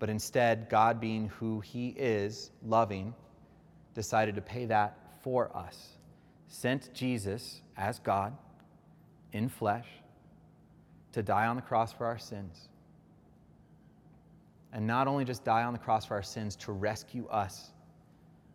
But 0.00 0.10
instead, 0.10 0.68
God, 0.68 1.00
being 1.00 1.28
who 1.28 1.60
He 1.60 1.90
is, 1.90 2.50
loving, 2.66 3.14
decided 3.94 4.34
to 4.34 4.40
pay 4.40 4.64
that 4.64 4.98
for 5.22 5.56
us, 5.56 5.90
sent 6.48 6.92
Jesus 6.92 7.62
as 7.76 8.00
God 8.00 8.36
in 9.32 9.48
flesh 9.48 9.86
to 11.12 11.22
die 11.22 11.46
on 11.46 11.54
the 11.54 11.62
cross 11.62 11.92
for 11.92 12.04
our 12.04 12.18
sins. 12.18 12.68
And 14.72 14.88
not 14.88 15.06
only 15.06 15.24
just 15.24 15.44
die 15.44 15.62
on 15.62 15.72
the 15.72 15.78
cross 15.78 16.04
for 16.04 16.14
our 16.14 16.22
sins 16.22 16.56
to 16.56 16.72
rescue 16.72 17.28
us, 17.28 17.70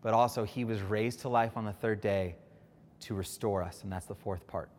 but 0.03 0.13
also 0.13 0.43
he 0.43 0.65
was 0.65 0.81
raised 0.81 1.22
to 1.22 1.29
life 1.29 1.57
on 1.57 1.65
the 1.65 1.74
third 1.74 2.01
day 2.01 2.36
to 3.00 3.15
restore 3.15 3.63
us. 3.63 3.81
And 3.83 3.91
that's 3.91 4.05
the 4.05 4.15
fourth 4.15 4.45
part 4.45 4.69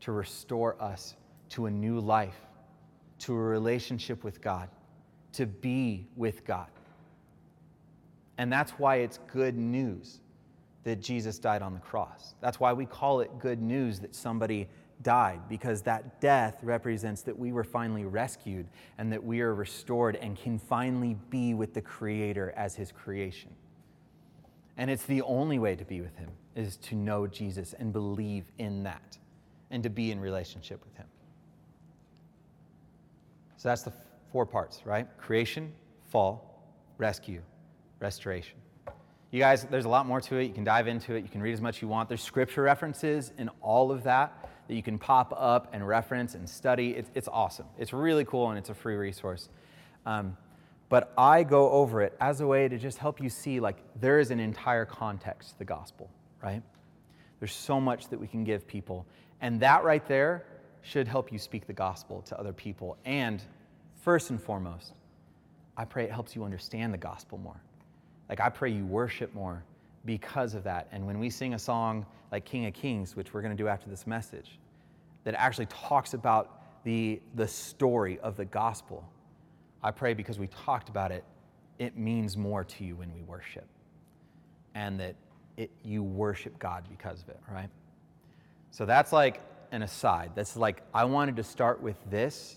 to 0.00 0.12
restore 0.12 0.80
us 0.80 1.16
to 1.48 1.66
a 1.66 1.70
new 1.70 1.98
life, 1.98 2.38
to 3.18 3.32
a 3.32 3.36
relationship 3.36 4.22
with 4.22 4.40
God, 4.40 4.68
to 5.32 5.44
be 5.44 6.06
with 6.14 6.44
God. 6.44 6.68
And 8.36 8.52
that's 8.52 8.70
why 8.72 8.96
it's 8.96 9.18
good 9.32 9.56
news 9.56 10.20
that 10.84 11.00
Jesus 11.00 11.40
died 11.40 11.62
on 11.62 11.74
the 11.74 11.80
cross. 11.80 12.34
That's 12.40 12.60
why 12.60 12.72
we 12.72 12.86
call 12.86 13.20
it 13.20 13.40
good 13.40 13.60
news 13.60 13.98
that 14.00 14.14
somebody 14.14 14.68
died, 15.02 15.40
because 15.48 15.82
that 15.82 16.20
death 16.20 16.58
represents 16.62 17.22
that 17.22 17.36
we 17.36 17.50
were 17.50 17.64
finally 17.64 18.04
rescued 18.04 18.68
and 18.98 19.12
that 19.12 19.22
we 19.22 19.40
are 19.40 19.54
restored 19.54 20.16
and 20.16 20.36
can 20.36 20.58
finally 20.58 21.16
be 21.28 21.54
with 21.54 21.74
the 21.74 21.82
Creator 21.82 22.52
as 22.56 22.76
His 22.76 22.92
creation. 22.92 23.50
And 24.78 24.90
it's 24.90 25.04
the 25.04 25.22
only 25.22 25.58
way 25.58 25.74
to 25.74 25.84
be 25.84 26.00
with 26.00 26.16
Him 26.16 26.30
is 26.54 26.76
to 26.76 26.94
know 26.94 27.26
Jesus 27.26 27.74
and 27.74 27.92
believe 27.92 28.44
in 28.58 28.84
that 28.84 29.18
and 29.70 29.82
to 29.82 29.90
be 29.90 30.12
in 30.12 30.20
relationship 30.20 30.82
with 30.84 30.96
Him. 30.96 31.06
So 33.56 33.68
that's 33.68 33.82
the 33.82 33.92
four 34.30 34.46
parts, 34.46 34.82
right? 34.84 35.06
Creation, 35.18 35.72
fall, 36.08 36.62
rescue, 36.96 37.42
restoration. 37.98 38.56
You 39.32 39.40
guys, 39.40 39.64
there's 39.64 39.84
a 39.84 39.88
lot 39.88 40.06
more 40.06 40.20
to 40.22 40.36
it. 40.36 40.44
You 40.44 40.54
can 40.54 40.64
dive 40.64 40.86
into 40.86 41.14
it. 41.14 41.22
You 41.22 41.28
can 41.28 41.42
read 41.42 41.52
as 41.52 41.60
much 41.60 41.78
as 41.78 41.82
you 41.82 41.88
want. 41.88 42.08
There's 42.08 42.22
scripture 42.22 42.62
references 42.62 43.32
in 43.36 43.50
all 43.60 43.90
of 43.90 44.04
that 44.04 44.48
that 44.68 44.74
you 44.74 44.82
can 44.82 44.98
pop 44.98 45.34
up 45.36 45.68
and 45.72 45.86
reference 45.86 46.34
and 46.34 46.48
study. 46.48 46.90
It's, 46.90 47.10
it's 47.14 47.28
awesome. 47.28 47.66
It's 47.78 47.92
really 47.92 48.24
cool 48.24 48.50
and 48.50 48.58
it's 48.58 48.70
a 48.70 48.74
free 48.74 48.94
resource. 48.94 49.48
Um, 50.06 50.36
but 50.88 51.12
I 51.18 51.42
go 51.42 51.70
over 51.70 52.00
it 52.02 52.16
as 52.20 52.40
a 52.40 52.46
way 52.46 52.68
to 52.68 52.78
just 52.78 52.98
help 52.98 53.20
you 53.20 53.28
see 53.28 53.60
like 53.60 53.76
there 54.00 54.18
is 54.18 54.30
an 54.30 54.40
entire 54.40 54.84
context 54.84 55.50
to 55.50 55.58
the 55.58 55.64
gospel, 55.64 56.10
right? 56.42 56.62
There's 57.40 57.54
so 57.54 57.80
much 57.80 58.08
that 58.08 58.18
we 58.18 58.26
can 58.26 58.44
give 58.44 58.66
people. 58.66 59.06
And 59.40 59.60
that 59.60 59.84
right 59.84 60.06
there 60.06 60.44
should 60.82 61.06
help 61.06 61.30
you 61.30 61.38
speak 61.38 61.66
the 61.66 61.72
gospel 61.72 62.22
to 62.22 62.38
other 62.38 62.52
people. 62.52 62.96
And 63.04 63.42
first 64.00 64.30
and 64.30 64.42
foremost, 64.42 64.94
I 65.76 65.84
pray 65.84 66.04
it 66.04 66.10
helps 66.10 66.34
you 66.34 66.44
understand 66.44 66.92
the 66.92 66.98
gospel 66.98 67.38
more. 67.38 67.60
Like, 68.28 68.40
I 68.40 68.48
pray 68.48 68.70
you 68.70 68.84
worship 68.84 69.32
more 69.34 69.62
because 70.04 70.54
of 70.54 70.64
that. 70.64 70.88
And 70.92 71.06
when 71.06 71.18
we 71.18 71.30
sing 71.30 71.54
a 71.54 71.58
song 71.58 72.04
like 72.32 72.44
King 72.44 72.66
of 72.66 72.74
Kings, 72.74 73.14
which 73.14 73.32
we're 73.32 73.42
going 73.42 73.56
to 73.56 73.62
do 73.62 73.68
after 73.68 73.88
this 73.88 74.06
message, 74.06 74.58
that 75.24 75.34
actually 75.34 75.66
talks 75.66 76.14
about 76.14 76.84
the, 76.84 77.20
the 77.34 77.46
story 77.46 78.18
of 78.20 78.36
the 78.36 78.44
gospel, 78.44 79.08
I 79.82 79.90
pray 79.90 80.14
because 80.14 80.38
we 80.38 80.48
talked 80.48 80.88
about 80.88 81.12
it, 81.12 81.24
it 81.78 81.96
means 81.96 82.36
more 82.36 82.64
to 82.64 82.84
you 82.84 82.96
when 82.96 83.12
we 83.12 83.22
worship. 83.22 83.66
And 84.74 84.98
that 85.00 85.14
it, 85.56 85.70
you 85.82 86.02
worship 86.02 86.58
God 86.58 86.84
because 86.88 87.22
of 87.22 87.28
it, 87.28 87.40
right? 87.50 87.68
So 88.70 88.86
that's 88.86 89.12
like 89.12 89.40
an 89.72 89.82
aside. 89.82 90.32
That's 90.34 90.56
like, 90.56 90.82
I 90.94 91.04
wanted 91.04 91.36
to 91.36 91.44
start 91.44 91.80
with 91.82 91.96
this 92.10 92.56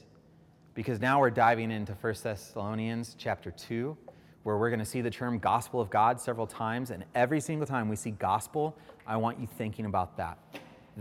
because 0.73 0.99
now 0.99 1.19
we're 1.19 1.29
diving 1.29 1.71
into 1.71 1.93
1 1.93 2.15
Thessalonians 2.23 3.15
chapter 3.17 3.51
2 3.51 3.97
where 4.43 4.57
we're 4.57 4.69
going 4.69 4.79
to 4.79 4.85
see 4.85 5.01
the 5.01 5.09
term 5.09 5.37
gospel 5.37 5.79
of 5.79 5.89
God 5.89 6.19
several 6.19 6.47
times. 6.47 6.89
And 6.89 7.03
every 7.13 7.39
single 7.39 7.67
time 7.67 7.89
we 7.89 7.95
see 7.95 8.11
gospel, 8.11 8.75
I 9.05 9.17
want 9.17 9.39
you 9.39 9.47
thinking 9.57 9.85
about 9.85 10.17
that. 10.17 10.37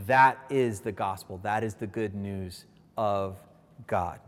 That 0.06 0.38
is 0.50 0.80
the 0.80 0.92
gospel, 0.92 1.40
that 1.42 1.64
is 1.64 1.74
the 1.74 1.86
good 1.86 2.14
news 2.14 2.66
of 2.96 3.36
God. 3.86 4.20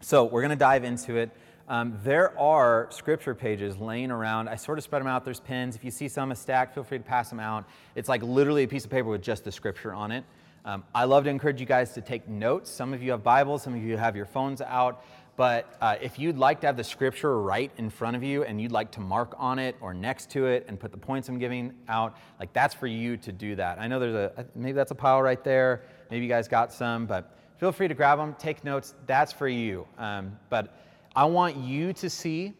So 0.00 0.24
we're 0.24 0.42
going 0.42 0.50
to 0.50 0.56
dive 0.56 0.84
into 0.84 1.16
it. 1.16 1.30
Um, 1.66 1.98
there 2.04 2.38
are 2.38 2.88
scripture 2.90 3.34
pages 3.34 3.78
laying 3.78 4.10
around. 4.10 4.48
I 4.48 4.56
sort 4.56 4.76
of 4.76 4.84
spread 4.84 5.00
them 5.00 5.08
out. 5.08 5.24
There's 5.24 5.40
pins. 5.40 5.76
If 5.76 5.84
you 5.84 5.90
see 5.90 6.08
some 6.08 6.30
a 6.30 6.36
stack, 6.36 6.74
feel 6.74 6.84
free 6.84 6.98
to 6.98 7.04
pass 7.04 7.30
them 7.30 7.40
out. 7.40 7.64
It's 7.94 8.08
like 8.08 8.22
literally 8.22 8.64
a 8.64 8.68
piece 8.68 8.84
of 8.84 8.90
paper 8.90 9.08
with 9.08 9.22
just 9.22 9.44
the 9.44 9.52
scripture 9.52 9.94
on 9.94 10.12
it. 10.12 10.24
Um, 10.66 10.84
I 10.94 11.04
love 11.04 11.24
to 11.24 11.30
encourage 11.30 11.60
you 11.60 11.66
guys 11.66 11.92
to 11.92 12.00
take 12.00 12.28
notes. 12.28 12.70
Some 12.70 12.92
of 12.92 13.02
you 13.02 13.12
have 13.12 13.22
Bibles, 13.22 13.62
some 13.62 13.74
of 13.74 13.82
you 13.82 13.96
have 13.96 14.14
your 14.14 14.26
phones 14.26 14.60
out. 14.60 15.04
But 15.36 15.74
uh, 15.80 15.96
if 16.00 16.18
you'd 16.18 16.38
like 16.38 16.60
to 16.60 16.66
have 16.68 16.76
the 16.76 16.84
scripture 16.84 17.40
right 17.40 17.70
in 17.76 17.90
front 17.90 18.14
of 18.14 18.22
you 18.22 18.44
and 18.44 18.60
you'd 18.60 18.72
like 18.72 18.92
to 18.92 19.00
mark 19.00 19.34
on 19.36 19.58
it 19.58 19.74
or 19.80 19.92
next 19.92 20.30
to 20.30 20.46
it 20.46 20.64
and 20.68 20.78
put 20.78 20.92
the 20.92 20.98
points 20.98 21.28
I'm 21.28 21.38
giving 21.38 21.74
out, 21.88 22.16
like 22.38 22.52
that's 22.52 22.74
for 22.74 22.86
you 22.86 23.16
to 23.16 23.32
do 23.32 23.56
that. 23.56 23.80
I 23.80 23.88
know 23.88 23.98
there's 23.98 24.14
a, 24.14 24.46
maybe 24.54 24.72
that's 24.72 24.92
a 24.92 24.94
pile 24.94 25.20
right 25.22 25.42
there. 25.42 25.82
Maybe 26.10 26.24
you 26.24 26.30
guys 26.30 26.46
got 26.46 26.72
some, 26.72 27.06
but 27.06 27.36
feel 27.58 27.72
free 27.72 27.88
to 27.88 27.94
grab 27.94 28.18
them, 28.18 28.34
take 28.38 28.64
notes. 28.64 28.94
That's 29.06 29.32
for 29.32 29.48
you. 29.48 29.86
Um, 29.98 30.38
but 30.50 30.76
I 31.16 31.24
want 31.24 31.56
you 31.56 31.92
to 31.94 32.10
see 32.10 32.54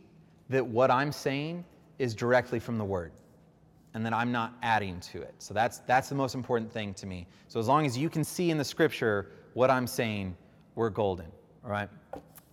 that 0.51 0.65
what 0.65 0.91
I'm 0.91 1.13
saying 1.13 1.65
is 1.99 2.15
directly 2.15 2.59
from 2.59 2.79
the 2.79 2.85
Word 2.85 3.13
and 3.95 4.05
that 4.05 4.13
I'm 4.13 4.33
not 4.33 4.55
adding 4.63 5.01
to 5.01 5.23
it. 5.23 5.35
So 5.39 5.55
that's, 5.55 5.79
that's 5.79 6.09
the 6.09 6.15
most 6.15 6.35
important 6.35 6.71
thing 6.73 6.95
to 6.95 7.07
me. 7.07 7.27
So 7.49 7.61
as 7.61 7.69
long 7.69 7.87
as 7.87 7.97
you 7.97 8.11
can 8.11 8.25
see 8.25 8.51
in 8.51 8.59
the 8.59 8.65
scripture 8.65 9.31
what 9.55 9.71
I'm 9.71 9.87
saying, 9.87 10.37
we're 10.75 10.91
golden. 10.91 11.27
All 11.65 11.71
right? 11.71 11.89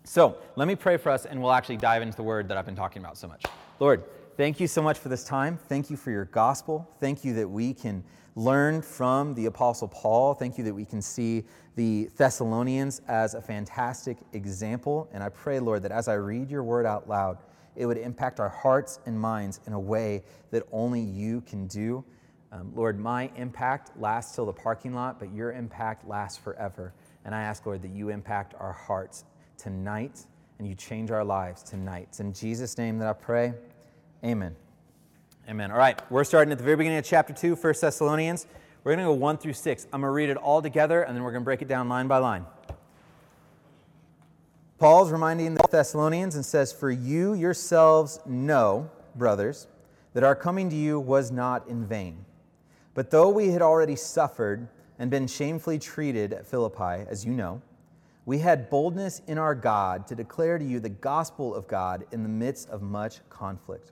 So 0.04 0.38
let 0.56 0.68
me 0.68 0.76
pray 0.76 0.98
for 0.98 1.10
us, 1.10 1.26
and 1.26 1.42
we'll 1.42 1.52
actually 1.52 1.78
dive 1.78 2.02
into 2.02 2.16
the 2.16 2.24
word 2.24 2.48
that 2.48 2.58
I've 2.58 2.66
been 2.66 2.76
talking 2.76 3.02
about 3.02 3.18
so 3.18 3.28
much. 3.28 3.44
Lord, 3.80 4.04
thank 4.38 4.60
you 4.60 4.68
so 4.68 4.82
much 4.82 5.00
for 5.00 5.10
this 5.10 5.24
time. 5.24 5.58
Thank 5.68 5.90
you 5.90 5.98
for 5.98 6.12
your 6.12 6.26
gospel. 6.26 6.90
Thank 7.00 7.26
you 7.26 7.34
that 7.34 7.50
we 7.50 7.74
can 7.74 8.04
learn 8.36 8.82
from 8.82 9.34
the 9.36 9.46
Apostle 9.46 9.88
Paul. 9.88 10.34
Thank 10.34 10.58
you 10.58 10.64
that 10.64 10.74
we 10.74 10.86
can 10.86 11.02
see 11.02 11.44
the 11.76 12.10
Thessalonians 12.18 13.02
as 13.08 13.34
a 13.34 13.42
fantastic 13.42 14.18
example. 14.34 15.10
And 15.14 15.24
I 15.24 15.30
pray, 15.30 15.60
Lord, 15.60 15.84
that 15.84 15.92
as 15.92 16.08
I 16.08 16.14
read 16.16 16.50
your 16.50 16.64
word 16.64 16.86
out 16.86 17.10
loud, 17.10 17.38
it 17.76 17.86
would 17.86 17.98
impact 17.98 18.40
our 18.40 18.50
hearts 18.50 19.00
and 19.06 19.20
minds 19.20 19.60
in 19.66 19.74
a 19.74 19.80
way 19.80 20.24
that 20.52 20.64
only 20.72 21.02
you 21.02 21.42
can 21.42 21.68
do. 21.68 22.04
Um, 22.52 22.74
Lord, 22.76 23.00
my 23.00 23.32
impact 23.38 23.92
lasts 23.98 24.36
till 24.36 24.46
the 24.46 24.54
parking 24.54 24.94
lot, 24.94 25.20
but 25.20 25.34
your 25.34 25.54
impact 25.54 26.06
lasts 26.08 26.38
forever. 26.38 26.94
And 27.24 27.34
I 27.34 27.44
ask, 27.44 27.66
Lord, 27.66 27.82
that 27.82 27.92
you 27.92 28.10
impact 28.10 28.56
our 28.60 28.74
hearts 28.74 29.24
tonight 29.58 30.26
and 30.60 30.68
you 30.68 30.76
change 30.76 31.12
our 31.12 31.24
lives 31.24 31.64
tonight. 31.64 32.08
It's 32.10 32.20
in 32.20 32.34
Jesus' 32.34 32.78
name 32.78 33.00
that 33.00 33.08
I 33.08 33.14
pray. 33.14 33.54
Amen. 34.24 34.56
Amen. 35.52 35.70
All 35.70 35.78
right, 35.78 36.02
we're 36.10 36.24
starting 36.24 36.54
at 36.54 36.60
the 36.60 36.64
very 36.64 36.78
beginning 36.78 37.00
of 37.00 37.04
chapter 37.04 37.34
2, 37.34 37.56
1 37.56 37.74
Thessalonians. 37.82 38.48
We're 38.86 38.96
going 38.96 39.06
to 39.06 39.12
go 39.12 39.20
1 39.20 39.38
through 39.38 39.52
6. 39.52 39.86
I'm 39.92 40.00
going 40.00 40.08
to 40.08 40.14
read 40.14 40.30
it 40.30 40.38
all 40.38 40.62
together 40.62 41.02
and 41.02 41.14
then 41.14 41.26
we're 41.26 41.32
going 41.32 41.42
to 41.42 41.46
break 41.46 41.62
it 41.62 41.68
down 41.68 41.90
line 41.90 42.08
by 42.08 42.20
line. 42.20 42.46
Paul's 44.78 45.12
reminding 45.12 45.56
the 45.56 45.68
Thessalonians 45.70 46.36
and 46.36 46.46
says, 46.46 46.72
For 46.72 46.90
you 46.90 47.34
yourselves 47.34 48.22
know, 48.26 48.90
brothers, 49.16 49.68
that 50.14 50.24
our 50.24 50.38
coming 50.38 50.70
to 50.70 50.76
you 50.78 51.02
was 51.02 51.32
not 51.32 51.68
in 51.68 51.86
vain. 51.86 52.24
But 52.94 53.12
though 53.12 53.28
we 53.28 53.50
had 53.50 53.62
already 53.62 53.98
suffered 53.98 54.70
and 55.00 55.12
been 55.12 55.28
shamefully 55.28 55.80
treated 55.80 56.32
at 56.32 56.48
Philippi, 56.48 57.06
as 57.10 57.26
you 57.26 57.34
know, 57.34 57.62
we 58.26 58.38
had 58.38 58.70
boldness 58.70 59.22
in 59.28 59.38
our 59.38 59.54
God 59.54 60.08
to 60.08 60.16
declare 60.16 60.58
to 60.58 60.64
you 60.64 60.80
the 60.80 60.88
gospel 60.88 61.54
of 61.54 61.68
God 61.68 62.06
in 62.14 62.24
the 62.24 62.30
midst 62.30 62.70
of 62.70 62.82
much 62.82 63.20
conflict. 63.28 63.92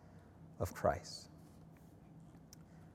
of 0.61 0.73
Christ. 0.73 1.27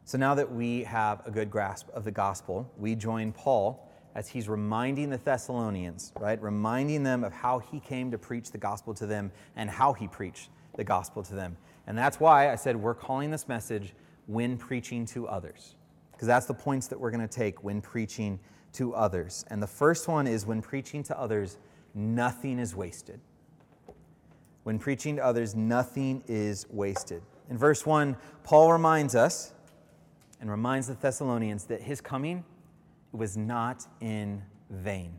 So 0.05 0.17
now 0.17 0.35
that 0.37 0.51
we 0.51 0.85
have 0.85 1.21
a 1.27 1.31
good 1.31 1.51
grasp 1.51 1.89
of 1.93 2.05
the 2.05 2.13
gospel, 2.13 2.71
we 2.79 2.95
join 2.95 3.33
Paul 3.33 3.91
as 4.15 4.29
he's 4.29 4.49
reminding 4.49 5.11
the 5.11 5.19
Thessalonians, 5.19 6.13
right? 6.19 6.41
Reminding 6.41 7.03
them 7.03 7.25
of 7.25 7.33
how 7.33 7.59
he 7.59 7.81
came 7.81 8.11
to 8.13 8.17
preach 8.17 8.51
the 8.51 8.57
gospel 8.57 8.95
to 8.95 9.05
them 9.05 9.31
and 9.57 9.69
how 9.69 9.93
he 9.93 10.09
preached 10.09 10.49
the 10.77 10.85
gospel 10.85 11.23
to 11.25 11.35
them. 11.35 11.57
And 11.87 11.99
that's 11.99 12.19
why 12.19 12.51
I 12.51 12.55
said 12.55 12.77
we're 12.77 12.95
calling 12.95 13.31
this 13.31 13.49
message 13.49 13.95
when 14.27 14.57
preaching 14.57 15.05
to 15.07 15.29
others, 15.29 15.75
because 16.13 16.29
that's 16.29 16.47
the 16.47 16.55
points 16.55 16.87
that 16.87 16.99
we're 16.99 17.11
going 17.11 17.27
to 17.27 17.29
take 17.29 17.63
when 17.63 17.81
preaching 17.81 18.39
to 18.75 18.95
others. 18.95 19.45
And 19.51 19.63
the 19.63 19.67
first 19.67 20.09
one 20.09 20.27
is 20.27 20.47
when 20.47 20.63
preaching 20.63 21.03
to 21.05 21.19
others, 21.19 21.59
nothing 21.95 22.59
is 22.59 22.75
wasted. 22.75 23.21
When 24.63 24.79
preaching 24.79 25.17
to 25.17 25.25
others, 25.25 25.55
nothing 25.55 26.23
is 26.27 26.67
wasted. 26.71 27.23
In 27.49 27.59
verse 27.59 27.87
1, 27.87 28.17
Paul 28.43 28.73
reminds 28.73 29.15
us 29.15 29.53
and 30.41 30.51
reminds 30.51 30.89
the 30.89 30.95
Thessalonians 30.95 31.65
that 31.65 31.81
his 31.81 32.01
coming 32.01 32.45
was 33.13 33.37
not 33.37 33.87
in 34.01 34.43
vain. 34.71 35.19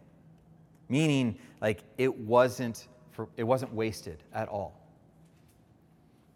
Meaning, 0.89 1.37
like, 1.61 1.83
it 1.97 2.15
wasn't, 2.17 2.87
for, 3.11 3.27
it 3.37 3.43
wasn't 3.43 3.73
wasted 3.73 4.23
at 4.33 4.47
all. 4.47 4.79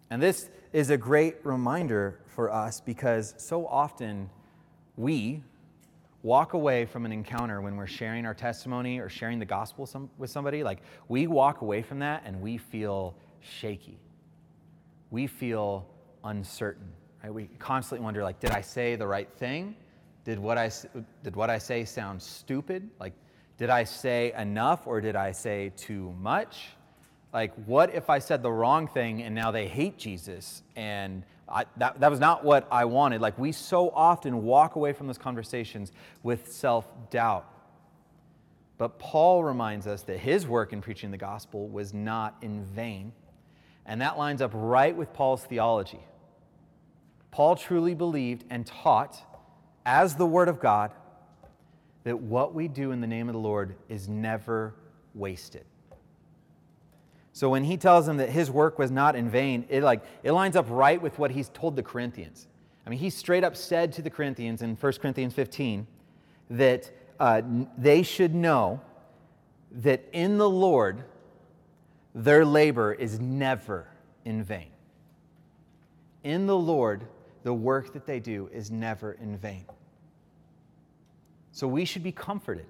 And 0.09 0.21
this 0.21 0.49
is 0.73 0.89
a 0.89 0.97
great 0.97 1.37
reminder 1.43 2.19
for 2.27 2.51
us 2.51 2.81
because 2.81 3.33
so 3.37 3.65
often 3.65 4.29
we 4.97 5.41
walk 6.23 6.53
away 6.53 6.85
from 6.85 7.05
an 7.05 7.11
encounter 7.11 7.61
when 7.61 7.75
we're 7.75 7.87
sharing 7.87 8.25
our 8.25 8.33
testimony 8.33 8.99
or 8.99 9.09
sharing 9.09 9.39
the 9.39 9.45
gospel 9.45 9.85
some, 9.85 10.09
with 10.17 10.29
somebody. 10.29 10.63
Like, 10.63 10.79
we 11.07 11.27
walk 11.27 11.61
away 11.61 11.81
from 11.81 11.99
that 11.99 12.23
and 12.25 12.41
we 12.41 12.57
feel 12.57 13.15
shaky. 13.39 13.99
We 15.11 15.27
feel 15.27 15.87
uncertain. 16.23 16.87
Right? 17.23 17.33
We 17.33 17.49
constantly 17.59 18.03
wonder, 18.03 18.23
like, 18.23 18.39
did 18.39 18.51
I 18.51 18.61
say 18.61 18.95
the 18.95 19.07
right 19.07 19.29
thing? 19.37 19.75
Did 20.23 20.39
what 20.39 20.57
I, 20.57 20.71
did 21.23 21.35
what 21.35 21.49
I 21.49 21.57
say 21.57 21.85
sound 21.85 22.21
stupid? 22.21 22.89
Like, 22.99 23.13
did 23.57 23.69
I 23.69 23.83
say 23.83 24.33
enough 24.37 24.87
or 24.87 25.01
did 25.01 25.15
I 25.15 25.31
say 25.31 25.71
too 25.77 26.15
much? 26.19 26.69
Like, 27.33 27.53
what 27.65 27.93
if 27.93 28.09
I 28.09 28.19
said 28.19 28.43
the 28.43 28.51
wrong 28.51 28.87
thing 28.87 29.21
and 29.21 29.33
now 29.33 29.51
they 29.51 29.67
hate 29.67 29.97
Jesus? 29.97 30.63
And 30.75 31.23
I, 31.47 31.65
that, 31.77 31.99
that 31.99 32.09
was 32.09 32.19
not 32.19 32.43
what 32.43 32.67
I 32.71 32.85
wanted. 32.85 33.21
Like, 33.21 33.37
we 33.37 33.51
so 33.51 33.89
often 33.91 34.43
walk 34.43 34.75
away 34.75 34.93
from 34.93 35.07
those 35.07 35.17
conversations 35.17 35.91
with 36.23 36.51
self 36.51 36.87
doubt. 37.09 37.47
But 38.77 38.97
Paul 38.97 39.43
reminds 39.43 39.85
us 39.85 40.01
that 40.03 40.17
his 40.17 40.47
work 40.47 40.73
in 40.73 40.81
preaching 40.81 41.11
the 41.11 41.17
gospel 41.17 41.67
was 41.67 41.93
not 41.93 42.35
in 42.41 42.65
vain. 42.65 43.13
And 43.85 44.01
that 44.01 44.17
lines 44.17 44.41
up 44.41 44.51
right 44.53 44.95
with 44.95 45.13
Paul's 45.13 45.43
theology. 45.43 45.99
Paul 47.31 47.55
truly 47.55 47.93
believed 47.93 48.43
and 48.49 48.65
taught, 48.65 49.17
as 49.85 50.15
the 50.15 50.25
Word 50.25 50.49
of 50.49 50.59
God, 50.59 50.91
that 52.03 52.19
what 52.19 52.53
we 52.53 52.67
do 52.67 52.91
in 52.91 53.01
the 53.01 53.07
name 53.07 53.29
of 53.29 53.33
the 53.33 53.39
Lord 53.39 53.75
is 53.89 54.07
never 54.07 54.75
wasted. 55.13 55.65
So 57.33 57.49
when 57.49 57.63
he 57.63 57.77
tells 57.77 58.05
them 58.05 58.17
that 58.17 58.29
his 58.29 58.51
work 58.51 58.77
was 58.77 58.91
not 58.91 59.15
in 59.15 59.29
vain, 59.29 59.65
it 59.69 59.83
like 59.83 60.03
it 60.23 60.33
lines 60.33 60.55
up 60.55 60.65
right 60.69 61.01
with 61.01 61.17
what 61.17 61.31
he's 61.31 61.49
told 61.49 61.75
the 61.75 61.83
Corinthians. 61.83 62.47
I 62.85 62.89
mean, 62.89 62.99
he 62.99 63.09
straight 63.09 63.43
up 63.43 63.55
said 63.55 63.93
to 63.93 64.01
the 64.01 64.09
Corinthians 64.09 64.61
in 64.61 64.75
1 64.75 64.93
Corinthians 64.93 65.33
15 65.33 65.87
that 66.49 66.91
uh, 67.19 67.41
they 67.77 68.03
should 68.03 68.35
know 68.35 68.81
that 69.71 70.03
in 70.11 70.37
the 70.37 70.49
Lord 70.49 71.03
their 72.13 72.45
labor 72.45 72.93
is 72.93 73.19
never 73.19 73.87
in 74.25 74.43
vain. 74.43 74.71
In 76.23 76.45
the 76.45 76.57
Lord, 76.57 77.05
the 77.43 77.53
work 77.53 77.93
that 77.93 78.05
they 78.05 78.19
do 78.19 78.49
is 78.53 78.69
never 78.69 79.13
in 79.13 79.37
vain. 79.37 79.65
So 81.51 81.67
we 81.67 81.85
should 81.85 82.03
be 82.03 82.11
comforted 82.11 82.65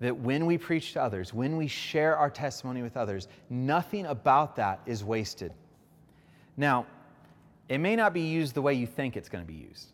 that 0.00 0.16
when 0.16 0.46
we 0.46 0.58
preach 0.58 0.92
to 0.92 1.02
others, 1.02 1.34
when 1.34 1.56
we 1.56 1.66
share 1.66 2.16
our 2.16 2.30
testimony 2.30 2.82
with 2.82 2.96
others, 2.96 3.26
nothing 3.50 4.06
about 4.06 4.54
that 4.56 4.80
is 4.86 5.02
wasted. 5.02 5.52
Now, 6.56 6.86
it 7.68 7.78
may 7.78 7.96
not 7.96 8.12
be 8.12 8.20
used 8.20 8.54
the 8.54 8.62
way 8.62 8.74
you 8.74 8.86
think 8.86 9.16
it's 9.16 9.28
going 9.28 9.44
to 9.44 9.52
be 9.52 9.58
used. 9.58 9.88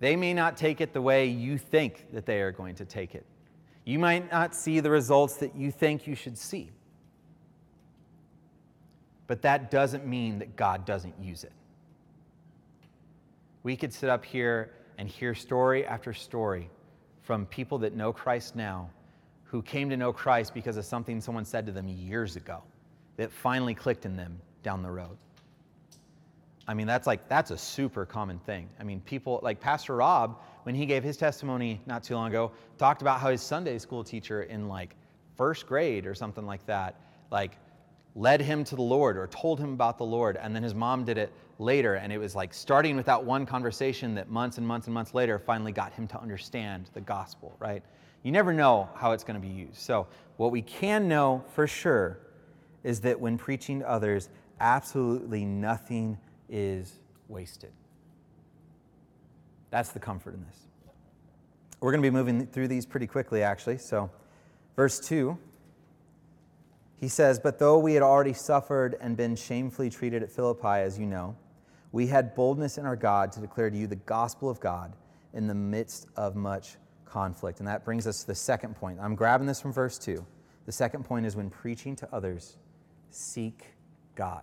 They 0.00 0.16
may 0.16 0.32
not 0.32 0.56
take 0.56 0.80
it 0.80 0.92
the 0.92 1.02
way 1.02 1.26
you 1.26 1.58
think 1.58 2.06
that 2.12 2.24
they 2.24 2.40
are 2.40 2.52
going 2.52 2.76
to 2.76 2.84
take 2.84 3.14
it. 3.14 3.26
You 3.88 3.98
might 3.98 4.30
not 4.30 4.54
see 4.54 4.80
the 4.80 4.90
results 4.90 5.36
that 5.36 5.56
you 5.56 5.70
think 5.70 6.06
you 6.06 6.14
should 6.14 6.36
see. 6.36 6.70
But 9.26 9.40
that 9.40 9.70
doesn't 9.70 10.06
mean 10.06 10.40
that 10.40 10.56
God 10.56 10.84
doesn't 10.84 11.14
use 11.18 11.42
it. 11.42 11.52
We 13.62 13.76
could 13.76 13.90
sit 13.94 14.10
up 14.10 14.26
here 14.26 14.72
and 14.98 15.08
hear 15.08 15.34
story 15.34 15.86
after 15.86 16.12
story 16.12 16.68
from 17.22 17.46
people 17.46 17.78
that 17.78 17.96
know 17.96 18.12
Christ 18.12 18.54
now 18.54 18.90
who 19.44 19.62
came 19.62 19.88
to 19.88 19.96
know 19.96 20.12
Christ 20.12 20.52
because 20.52 20.76
of 20.76 20.84
something 20.84 21.18
someone 21.22 21.46
said 21.46 21.64
to 21.64 21.72
them 21.72 21.88
years 21.88 22.36
ago 22.36 22.62
that 23.16 23.32
finally 23.32 23.74
clicked 23.74 24.04
in 24.04 24.16
them 24.16 24.38
down 24.62 24.82
the 24.82 24.90
road. 24.90 25.16
I 26.68 26.74
mean, 26.74 26.86
that's 26.86 27.06
like, 27.06 27.28
that's 27.30 27.50
a 27.50 27.56
super 27.56 28.04
common 28.04 28.38
thing. 28.40 28.68
I 28.78 28.84
mean, 28.84 29.00
people, 29.00 29.40
like 29.42 29.58
Pastor 29.58 29.96
Rob, 29.96 30.38
when 30.64 30.74
he 30.74 30.84
gave 30.84 31.02
his 31.02 31.16
testimony 31.16 31.80
not 31.86 32.04
too 32.04 32.14
long 32.14 32.28
ago, 32.28 32.52
talked 32.76 33.00
about 33.00 33.20
how 33.20 33.30
his 33.30 33.40
Sunday 33.40 33.78
school 33.78 34.04
teacher 34.04 34.42
in 34.42 34.68
like 34.68 34.94
first 35.34 35.66
grade 35.66 36.06
or 36.06 36.14
something 36.14 36.44
like 36.44 36.64
that, 36.66 37.00
like 37.30 37.52
led 38.14 38.42
him 38.42 38.64
to 38.64 38.76
the 38.76 38.82
Lord 38.82 39.16
or 39.16 39.26
told 39.28 39.58
him 39.58 39.72
about 39.72 39.96
the 39.96 40.04
Lord. 40.04 40.36
And 40.36 40.54
then 40.54 40.62
his 40.62 40.74
mom 40.74 41.06
did 41.06 41.16
it 41.16 41.32
later. 41.58 41.94
And 41.94 42.12
it 42.12 42.18
was 42.18 42.34
like 42.34 42.52
starting 42.52 42.96
with 42.96 43.06
that 43.06 43.24
one 43.24 43.46
conversation 43.46 44.14
that 44.16 44.28
months 44.28 44.58
and 44.58 44.66
months 44.66 44.88
and 44.88 44.94
months 44.94 45.14
later 45.14 45.38
finally 45.38 45.72
got 45.72 45.94
him 45.94 46.06
to 46.08 46.20
understand 46.20 46.90
the 46.92 47.00
gospel, 47.00 47.56
right? 47.58 47.82
You 48.24 48.30
never 48.30 48.52
know 48.52 48.90
how 48.94 49.12
it's 49.12 49.24
going 49.24 49.40
to 49.40 49.46
be 49.46 49.52
used. 49.52 49.78
So, 49.78 50.06
what 50.36 50.52
we 50.52 50.60
can 50.60 51.08
know 51.08 51.42
for 51.54 51.66
sure 51.66 52.18
is 52.84 53.00
that 53.00 53.18
when 53.18 53.38
preaching 53.38 53.80
to 53.80 53.88
others, 53.88 54.28
absolutely 54.60 55.44
nothing 55.44 56.18
is 56.48 56.94
wasted. 57.28 57.72
That's 59.70 59.90
the 59.90 60.00
comfort 60.00 60.34
in 60.34 60.44
this. 60.44 60.56
We're 61.80 61.92
going 61.92 62.02
to 62.02 62.10
be 62.10 62.14
moving 62.14 62.46
through 62.46 62.68
these 62.68 62.86
pretty 62.86 63.06
quickly, 63.06 63.42
actually. 63.42 63.78
So, 63.78 64.10
verse 64.76 64.98
2 65.00 65.38
he 66.98 67.08
says, 67.08 67.38
But 67.38 67.58
though 67.58 67.78
we 67.78 67.94
had 67.94 68.02
already 68.02 68.32
suffered 68.32 68.96
and 69.00 69.16
been 69.16 69.36
shamefully 69.36 69.88
treated 69.88 70.22
at 70.22 70.30
Philippi, 70.30 70.82
as 70.82 70.98
you 70.98 71.06
know, 71.06 71.36
we 71.92 72.08
had 72.08 72.34
boldness 72.34 72.76
in 72.76 72.84
our 72.84 72.96
God 72.96 73.32
to 73.32 73.40
declare 73.40 73.70
to 73.70 73.76
you 73.76 73.86
the 73.86 73.96
gospel 73.96 74.50
of 74.50 74.60
God 74.60 74.94
in 75.32 75.46
the 75.46 75.54
midst 75.54 76.08
of 76.16 76.36
much 76.36 76.76
conflict. 77.04 77.60
And 77.60 77.68
that 77.68 77.84
brings 77.84 78.06
us 78.06 78.22
to 78.22 78.26
the 78.26 78.34
second 78.34 78.74
point. 78.74 78.98
I'm 79.00 79.14
grabbing 79.14 79.46
this 79.46 79.60
from 79.60 79.72
verse 79.72 79.98
2. 79.98 80.24
The 80.66 80.72
second 80.72 81.04
point 81.04 81.24
is 81.24 81.36
when 81.36 81.48
preaching 81.48 81.96
to 81.96 82.08
others, 82.12 82.56
seek 83.10 83.64
God. 84.14 84.42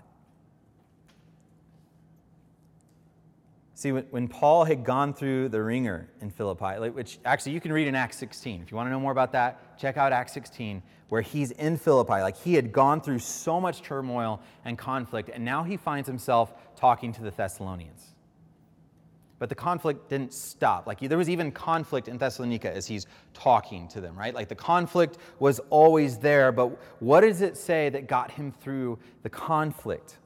See, 3.86 3.92
when, 3.92 4.28
Paul 4.28 4.66
had 4.66 4.84
gone 4.84 5.14
through 5.14 5.50
the 5.50 5.62
wringer 5.62 6.10
in 6.20 6.32
Philippi, 6.32 6.90
which 6.90 7.20
actually 7.24 7.52
you 7.52 7.62
can 7.62 7.72
read 7.72 7.88
in 7.88 7.94
Acts 7.94 8.18
16. 8.18 8.64
If 8.64 8.72
you 8.72 8.78
want 8.78 8.88
to 8.88 8.92
know 8.92 9.00
more 9.00 9.12
about 9.12 9.32
that, 9.34 9.78
check 9.78 9.96
out 9.96 10.12
Acts 10.12 10.34
16, 10.34 10.82
where 11.10 11.22
he's 11.22 11.52
in 11.52 11.78
Philippi. 11.78 12.14
Like 12.14 12.36
he 12.36 12.56
had 12.56 12.72
gone 12.72 13.00
through 13.00 13.20
so 13.20 13.62
much 13.62 13.84
turmoil 13.84 14.42
and 14.66 14.76
conflict, 14.76 15.30
and 15.32 15.46
now 15.46 15.62
he 15.62 15.78
finds 15.78 16.08
himself 16.08 16.52
talking 16.76 17.14
to 17.14 17.22
the 17.22 17.30
Thessalonians. 17.30 18.16
But 19.38 19.50
the 19.50 19.56
conflict 19.56 20.10
didn't 20.10 20.34
stop. 20.34 20.88
Like 20.88 21.00
there 21.02 21.20
was 21.20 21.30
even 21.30 21.52
conflict 21.52 22.08
in 22.08 22.18
Thessalonica 22.18 22.76
as 22.76 22.88
he's 22.88 23.06
talking 23.36 23.88
to 23.90 24.02
them, 24.02 24.18
right? 24.18 24.34
Like 24.34 24.48
the 24.48 24.56
conflict 24.56 25.20
was 25.38 25.60
always 25.70 26.18
there, 26.18 26.52
but 26.52 26.70
what 27.04 27.22
does 27.22 27.42
it 27.42 27.56
say 27.56 27.90
that 27.90 28.08
got 28.08 28.32
him 28.32 28.52
through 28.52 28.98
the 29.22 29.30
conflict? 29.30 30.18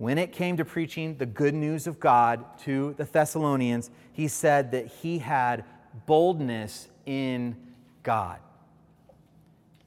When 0.00 0.16
it 0.16 0.32
came 0.32 0.56
to 0.56 0.64
preaching 0.64 1.14
the 1.18 1.26
good 1.26 1.52
news 1.52 1.86
of 1.86 2.00
God 2.00 2.42
to 2.60 2.94
the 2.96 3.04
Thessalonians, 3.04 3.90
he 4.14 4.28
said 4.28 4.70
that 4.70 4.86
he 4.86 5.18
had 5.18 5.62
boldness 6.06 6.88
in 7.04 7.54
God. 8.02 8.38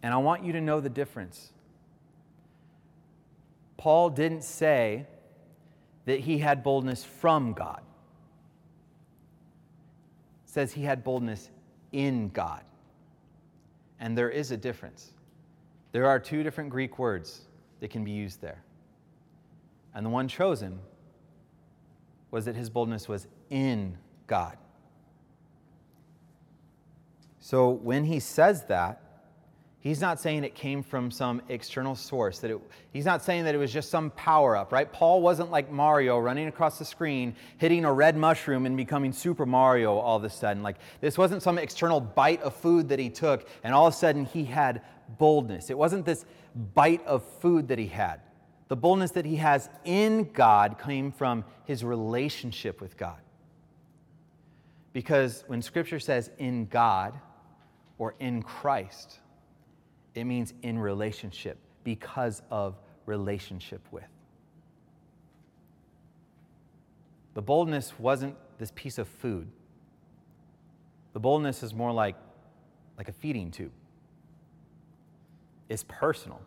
And 0.04 0.14
I 0.14 0.18
want 0.18 0.44
you 0.44 0.54
to 0.54 0.62
know 0.62 0.80
the 0.80 0.90
difference. 0.90 1.52
Paul 3.76 4.12
didn't 4.12 4.44
say 4.44 5.08
that 6.06 6.20
he 6.20 6.38
had 6.38 6.62
boldness 6.62 7.04
from 7.04 7.54
God. 7.54 7.82
It 10.46 10.52
says 10.52 10.74
he 10.74 10.84
had 10.84 11.04
boldness 11.04 11.50
in 11.92 12.30
God. 12.30 12.62
And 14.00 14.16
there 14.16 14.30
is 14.30 14.52
a 14.52 14.58
difference. 14.58 15.12
There 15.92 16.06
are 16.06 16.20
two 16.20 16.44
different 16.44 16.70
Greek 16.70 17.00
words 17.00 17.42
that 17.80 17.90
can 17.90 18.04
be 18.04 18.12
used 18.12 18.42
there. 18.42 18.62
And 19.96 20.06
the 20.06 20.10
one 20.10 20.28
chosen 20.28 20.80
was 22.32 22.46
that 22.46 22.56
his 22.56 22.70
boldness 22.70 23.08
was 23.08 23.28
in 23.50 23.98
God. 24.28 24.58
So 27.40 27.70
when 27.70 28.06
he 28.06 28.20
says 28.20 28.66
that, 28.66 29.04
He's 29.84 30.00
not 30.00 30.18
saying 30.18 30.46
it 30.46 30.56
came 30.56 30.82
from 30.82 31.12
some 31.12 31.42
external 31.50 31.94
source. 31.94 32.40
That 32.40 32.52
it, 32.52 32.62
he's 32.94 33.04
not 33.04 33.22
saying 33.22 33.44
that 33.44 33.54
it 33.54 33.58
was 33.58 33.74
just 33.74 33.90
some 33.90 34.12
power 34.12 34.56
up, 34.56 34.72
right? 34.72 34.90
Paul 34.90 35.22
wasn't 35.22 35.52
like 35.52 35.70
Mario 35.70 36.18
running 36.20 36.48
across 36.48 36.80
the 36.80 36.86
screen, 36.86 37.36
hitting 37.58 37.84
a 37.84 37.92
red 37.92 38.16
mushroom 38.16 38.66
and 38.66 38.78
becoming 38.78 39.12
Super 39.12 39.46
Mario 39.46 39.98
all 39.98 40.16
of 40.16 40.24
a 40.24 40.30
sudden. 40.30 40.64
Like 40.64 40.78
this 41.02 41.18
wasn't 41.18 41.44
some 41.44 41.58
external 41.58 42.00
bite 42.00 42.42
of 42.44 42.56
food 42.56 42.88
that 42.88 42.98
he 43.00 43.10
took 43.10 43.46
and 43.62 43.76
all 43.76 43.86
of 43.86 43.94
a 43.94 43.98
sudden 43.98 44.24
he 44.24 44.46
had 44.46 44.84
boldness. 45.18 45.70
It 45.70 45.78
wasn't 45.78 46.06
this 46.06 46.24
bite 46.74 47.06
of 47.06 47.22
food 47.42 47.68
that 47.68 47.78
he 47.78 47.88
had. 47.88 48.22
The 48.74 48.78
boldness 48.78 49.12
that 49.12 49.26
he 49.26 49.36
has 49.36 49.70
in 49.86 50.32
God 50.34 50.80
came 50.84 51.12
from 51.12 51.46
his 51.66 51.84
relationship 51.84 52.82
with 52.82 52.98
God. 52.98 53.20
Because 54.94 55.44
when 55.46 55.62
scripture 55.62 56.00
says 56.00 56.32
in 56.40 56.66
God 56.66 57.14
or 58.00 58.16
in 58.20 58.42
Christ, 58.42 59.20
it 60.16 60.24
means 60.24 60.56
in 60.64 60.80
relationship, 60.80 61.60
because 61.84 62.42
of 62.50 62.76
relationship 63.06 63.82
with. 63.92 64.10
The 67.36 67.44
boldness 67.44 67.94
wasn't 68.00 68.36
this 68.58 68.72
piece 68.74 68.98
of 68.98 69.08
food. 69.08 69.48
The 71.14 71.20
boldness 71.20 71.62
is 71.62 71.76
more 71.76 71.92
like, 71.92 72.16
like 72.98 73.08
a 73.08 73.14
feeding 73.14 73.52
tube. 73.52 73.72
It's 75.70 75.86
personal, 75.88 76.42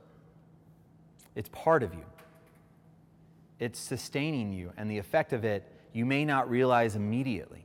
it's 1.34 1.48
part 1.50 1.82
of 1.82 1.92
you, 1.94 2.04
it's 3.58 3.78
sustaining 3.78 4.52
you, 4.52 4.72
and 4.76 4.90
the 4.90 4.98
effect 4.98 5.32
of 5.32 5.44
it 5.44 5.70
you 5.92 6.04
may 6.04 6.24
not 6.24 6.50
realize 6.50 6.94
immediately, 6.94 7.64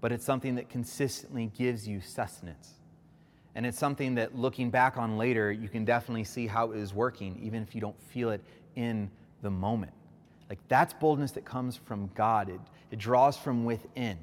but 0.00 0.12
it's 0.12 0.24
something 0.24 0.54
that 0.54 0.68
consistently 0.68 1.50
gives 1.56 1.86
you 1.86 2.00
sustenance. 2.00 2.74
And 3.56 3.66
it's 3.66 3.78
something 3.78 4.14
that 4.14 4.38
looking 4.38 4.70
back 4.70 4.96
on 4.96 5.18
later, 5.18 5.50
you 5.50 5.68
can 5.68 5.84
definitely 5.84 6.22
see 6.22 6.46
how 6.46 6.70
it 6.70 6.78
is 6.78 6.94
working, 6.94 7.40
even 7.42 7.62
if 7.62 7.74
you 7.74 7.80
don't 7.80 8.00
feel 8.00 8.30
it 8.30 8.40
in 8.76 9.10
the 9.42 9.50
moment. 9.50 9.92
Like 10.48 10.58
that's 10.68 10.94
boldness 10.94 11.32
that 11.32 11.44
comes 11.44 11.76
from 11.76 12.10
God, 12.14 12.48
it, 12.48 12.60
it 12.90 12.98
draws 12.98 13.36
from 13.36 13.64
within. 13.64 14.18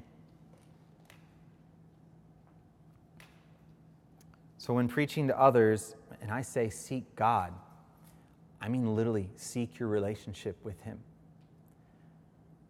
So 4.56 4.74
when 4.74 4.88
preaching 4.88 5.28
to 5.28 5.38
others, 5.38 5.94
and 6.20 6.30
I 6.30 6.42
say 6.42 6.68
seek 6.70 7.14
God, 7.14 7.52
I 8.60 8.68
mean 8.68 8.94
literally 8.94 9.28
seek 9.36 9.78
your 9.78 9.88
relationship 9.88 10.56
with 10.64 10.80
Him. 10.80 10.98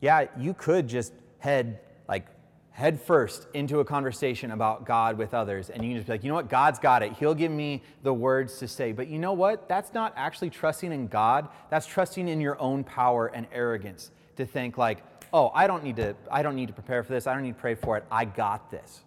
Yeah, 0.01 0.27
you 0.39 0.55
could 0.55 0.89
just 0.89 1.13
head 1.39 1.81
like 2.09 2.27
head 2.71 3.01
first 3.01 3.49
into 3.55 3.81
a 3.81 3.85
conversation 3.85 4.53
about 4.53 4.87
God 4.87 5.19
with 5.19 5.35
others, 5.35 5.69
and 5.69 5.83
you 5.83 5.91
can 5.91 5.97
just 5.97 6.07
be 6.07 6.13
like, 6.13 6.23
you 6.23 6.29
know 6.29 6.37
what, 6.37 6.49
God's 6.49 6.79
got 6.79 7.03
it. 7.03 7.13
He'll 7.15 7.35
give 7.35 7.51
me 7.51 7.83
the 8.05 8.15
words 8.15 8.59
to 8.59 8.69
say. 8.69 8.93
But 8.93 9.09
you 9.09 9.19
know 9.19 9.33
what? 9.33 9.69
That's 9.69 9.93
not 9.93 10.13
actually 10.17 10.51
trusting 10.51 10.93
in 10.93 11.09
God. 11.09 11.49
That's 11.71 11.87
trusting 11.87 12.29
in 12.29 12.41
your 12.41 12.61
own 12.61 12.85
power 12.85 13.27
and 13.27 13.49
arrogance 13.53 14.13
to 14.37 14.47
think 14.47 14.79
like, 14.79 15.03
oh, 15.33 15.51
I 15.55 15.67
don't 15.67 15.83
need 15.83 15.97
to, 15.97 16.15
I 16.31 16.43
don't 16.43 16.55
need 16.55 16.69
to 16.69 16.73
prepare 16.73 17.03
for 17.03 17.13
this. 17.13 17.27
I 17.27 17.35
don't 17.35 17.43
need 17.43 17.55
to 17.55 17.61
pray 17.61 17.75
for 17.75 17.97
it. 17.97 18.05
I 18.13 18.25
got 18.25 18.71
this. 18.71 19.01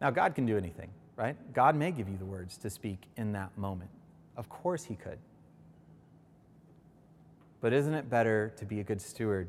Now, 0.00 0.10
God 0.10 0.36
can 0.36 0.46
do 0.46 0.56
anything, 0.56 0.90
right? 1.16 1.36
God 1.52 1.74
may 1.74 1.90
give 1.90 2.08
you 2.08 2.16
the 2.16 2.24
words 2.24 2.56
to 2.58 2.70
speak 2.70 3.00
in 3.16 3.32
that 3.32 3.58
moment. 3.58 3.90
Of 4.38 4.48
course, 4.48 4.84
He 4.84 4.96
could. 4.96 5.18
But 7.60 7.74
isn't 7.74 7.92
it 7.92 8.08
better 8.08 8.54
to 8.56 8.64
be 8.64 8.80
a 8.80 8.84
good 8.84 9.02
steward 9.02 9.48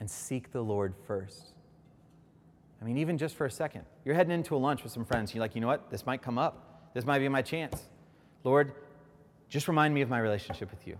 and 0.00 0.10
seek 0.10 0.52
the 0.52 0.60
Lord 0.60 0.94
first. 1.06 1.54
I 2.80 2.84
mean, 2.84 2.98
even 2.98 3.16
just 3.16 3.36
for 3.36 3.46
a 3.46 3.50
second. 3.50 3.86
You're 4.04 4.14
heading 4.14 4.32
into 4.32 4.54
a 4.54 4.58
lunch 4.58 4.82
with 4.82 4.92
some 4.92 5.04
friends. 5.04 5.34
You're 5.34 5.40
like, 5.40 5.54
you 5.54 5.62
know 5.62 5.66
what? 5.66 5.90
This 5.90 6.04
might 6.04 6.22
come 6.22 6.38
up. 6.38 6.90
This 6.92 7.06
might 7.06 7.20
be 7.20 7.28
my 7.28 7.42
chance. 7.42 7.88
Lord, 8.42 8.72
just 9.48 9.68
remind 9.68 9.94
me 9.94 10.02
of 10.02 10.10
my 10.10 10.18
relationship 10.18 10.70
with 10.70 10.86
you. 10.86 10.98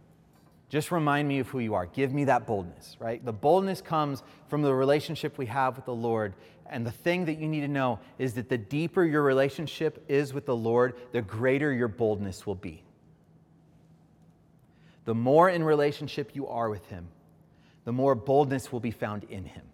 Just 0.70 0.90
remind 0.90 1.28
me 1.28 1.38
of 1.40 1.48
who 1.48 1.58
you 1.58 1.74
are. 1.74 1.86
Give 1.86 2.14
me 2.14 2.24
that 2.24 2.46
boldness, 2.46 2.96
right? 2.98 3.22
The 3.22 3.32
boldness 3.32 3.82
comes 3.82 4.22
from 4.48 4.62
the 4.62 4.74
relationship 4.74 5.36
we 5.36 5.46
have 5.46 5.76
with 5.76 5.84
the 5.84 5.94
Lord. 5.94 6.32
And 6.66 6.86
the 6.86 6.90
thing 6.90 7.26
that 7.26 7.38
you 7.38 7.46
need 7.46 7.60
to 7.60 7.68
know 7.68 7.98
is 8.18 8.32
that 8.34 8.48
the 8.48 8.56
deeper 8.56 9.04
your 9.04 9.22
relationship 9.22 10.02
is 10.08 10.32
with 10.32 10.46
the 10.46 10.56
Lord, 10.56 10.94
the 11.12 11.20
greater 11.20 11.72
your 11.72 11.88
boldness 11.88 12.46
will 12.46 12.54
be. 12.54 12.82
The 15.04 15.14
more 15.14 15.50
in 15.50 15.62
relationship 15.62 16.34
you 16.34 16.46
are 16.48 16.70
with 16.70 16.86
Him, 16.86 17.08
the 17.84 17.92
more 17.92 18.14
boldness 18.14 18.72
will 18.72 18.80
be 18.80 18.90
found 18.90 19.24
in 19.24 19.44
him. 19.44 19.64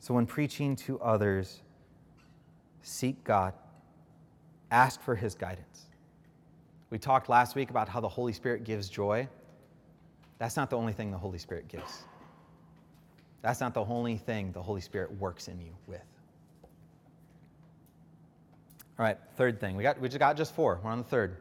So, 0.00 0.14
when 0.14 0.26
preaching 0.26 0.76
to 0.76 0.98
others, 1.00 1.60
seek 2.82 3.22
God, 3.24 3.52
ask 4.70 5.00
for 5.02 5.14
his 5.14 5.34
guidance. 5.34 5.86
We 6.90 6.98
talked 6.98 7.28
last 7.28 7.54
week 7.54 7.68
about 7.68 7.88
how 7.88 8.00
the 8.00 8.08
Holy 8.08 8.32
Spirit 8.32 8.64
gives 8.64 8.88
joy. 8.88 9.28
That's 10.38 10.56
not 10.56 10.70
the 10.70 10.78
only 10.78 10.94
thing 10.94 11.10
the 11.10 11.18
Holy 11.18 11.38
Spirit 11.38 11.68
gives. 11.68 12.04
That's 13.42 13.60
not 13.60 13.74
the 13.74 13.84
only 13.84 14.16
thing 14.16 14.52
the 14.52 14.62
Holy 14.62 14.80
Spirit 14.80 15.12
works 15.18 15.48
in 15.48 15.60
you 15.60 15.72
with. 15.86 16.00
All 18.98 19.04
right, 19.04 19.18
third 19.36 19.60
thing. 19.60 19.76
We, 19.76 19.82
got, 19.82 20.00
we 20.00 20.08
just 20.08 20.18
got 20.18 20.36
just 20.36 20.54
four. 20.54 20.80
We're 20.82 20.90
on 20.90 20.98
the 20.98 21.04
third. 21.04 21.36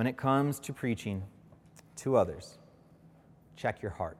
When 0.00 0.06
it 0.06 0.16
comes 0.16 0.58
to 0.60 0.72
preaching, 0.72 1.24
to 1.96 2.16
others. 2.16 2.56
Check 3.54 3.82
your 3.82 3.90
heart. 3.90 4.16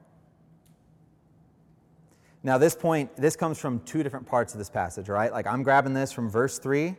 Now, 2.43 2.59
this 2.59 2.75
point, 2.75 3.15
this 3.15 3.35
comes 3.35 3.57
from 3.57 3.79
two 3.79 4.03
different 4.03 4.27
parts 4.27 4.53
of 4.53 4.59
this 4.59 4.69
passage, 4.69 5.09
right? 5.09 5.31
Like 5.31 5.47
I'm 5.47 5.63
grabbing 5.63 5.95
this 5.95 6.11
from 6.11 6.29
verse 6.29 6.59
3 6.59 6.95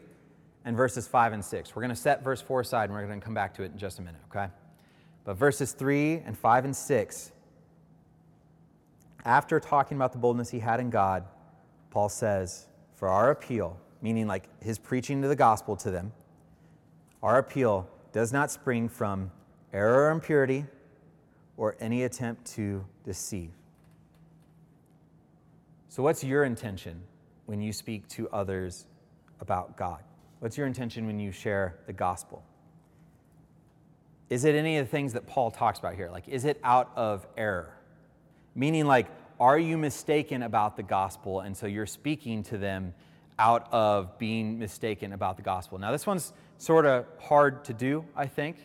and 0.64 0.76
verses 0.76 1.06
5 1.06 1.32
and 1.32 1.44
6. 1.44 1.76
We're 1.76 1.82
going 1.82 1.94
to 1.94 1.94
set 1.94 2.24
verse 2.24 2.40
4 2.40 2.62
aside 2.62 2.90
and 2.90 2.94
we're 2.94 3.06
going 3.06 3.20
to 3.20 3.24
come 3.24 3.34
back 3.34 3.54
to 3.54 3.62
it 3.62 3.70
in 3.70 3.78
just 3.78 4.00
a 4.00 4.02
minute, 4.02 4.20
okay? 4.28 4.52
But 5.22 5.34
verses 5.34 5.70
3 5.70 6.14
and 6.26 6.36
5 6.36 6.64
and 6.64 6.74
6, 6.74 7.32
after 9.24 9.60
talking 9.60 9.96
about 9.96 10.10
the 10.10 10.18
boldness 10.18 10.50
he 10.50 10.58
had 10.58 10.80
in 10.80 10.90
God, 10.90 11.22
Paul 11.90 12.08
says, 12.08 12.66
For 12.96 13.06
our 13.06 13.30
appeal, 13.30 13.78
meaning 14.00 14.26
like 14.26 14.48
his 14.60 14.80
preaching 14.80 15.22
to 15.22 15.28
the 15.28 15.36
gospel 15.36 15.76
to 15.76 15.92
them, 15.92 16.10
our 17.22 17.38
appeal 17.38 17.88
does 18.12 18.32
not 18.32 18.50
spring 18.50 18.88
from 18.88 19.30
error 19.72 20.08
or 20.08 20.10
impurity, 20.10 20.66
or 21.56 21.76
any 21.80 22.04
attempt 22.04 22.44
to 22.44 22.84
deceive. 23.04 23.50
So, 25.88 26.02
what's 26.02 26.24
your 26.24 26.44
intention 26.44 27.02
when 27.46 27.60
you 27.60 27.72
speak 27.72 28.08
to 28.08 28.28
others 28.30 28.86
about 29.40 29.76
God? 29.76 30.02
What's 30.40 30.56
your 30.56 30.66
intention 30.66 31.06
when 31.06 31.18
you 31.18 31.32
share 31.32 31.78
the 31.86 31.92
gospel? 31.92 32.42
Is 34.30 34.44
it 34.44 34.54
any 34.54 34.78
of 34.78 34.86
the 34.86 34.90
things 34.90 35.12
that 35.12 35.26
Paul 35.26 35.50
talks 35.50 35.78
about 35.78 35.94
here? 35.94 36.08
Like, 36.10 36.28
is 36.28 36.44
it 36.46 36.58
out 36.64 36.90
of 36.96 37.26
error? 37.36 37.76
Meaning, 38.54 38.86
like, 38.86 39.08
are 39.38 39.58
you 39.58 39.76
mistaken 39.76 40.42
about 40.42 40.76
the 40.76 40.82
gospel? 40.82 41.40
And 41.40 41.56
so 41.56 41.66
you're 41.66 41.86
speaking 41.86 42.42
to 42.44 42.58
them 42.58 42.94
out 43.38 43.72
of 43.72 44.18
being 44.18 44.58
mistaken 44.58 45.12
about 45.12 45.36
the 45.36 45.42
gospel. 45.42 45.78
Now, 45.78 45.90
this 45.92 46.06
one's 46.06 46.32
sort 46.58 46.86
of 46.86 47.06
hard 47.18 47.64
to 47.64 47.72
do, 47.72 48.04
I 48.14 48.26
think 48.26 48.56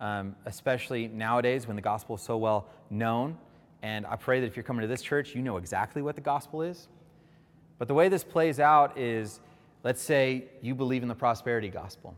um, 0.00 0.34
especially 0.46 1.08
nowadays 1.08 1.66
when 1.66 1.76
the 1.76 1.82
gospel 1.82 2.16
is 2.16 2.22
so 2.22 2.36
well 2.36 2.66
known. 2.88 3.36
And 3.82 4.06
I 4.06 4.16
pray 4.16 4.40
that 4.40 4.46
if 4.46 4.56
you're 4.56 4.64
coming 4.64 4.82
to 4.82 4.88
this 4.88 5.02
church, 5.02 5.34
you 5.34 5.42
know 5.42 5.58
exactly 5.58 6.02
what 6.02 6.14
the 6.14 6.20
gospel 6.20 6.62
is. 6.62 6.88
But 7.78 7.88
the 7.88 7.94
way 7.94 8.08
this 8.08 8.24
plays 8.24 8.58
out 8.60 8.98
is 8.98 9.40
let's 9.84 10.02
say 10.02 10.44
you 10.60 10.74
believe 10.74 11.02
in 11.02 11.08
the 11.08 11.14
prosperity 11.14 11.68
gospel. 11.68 12.16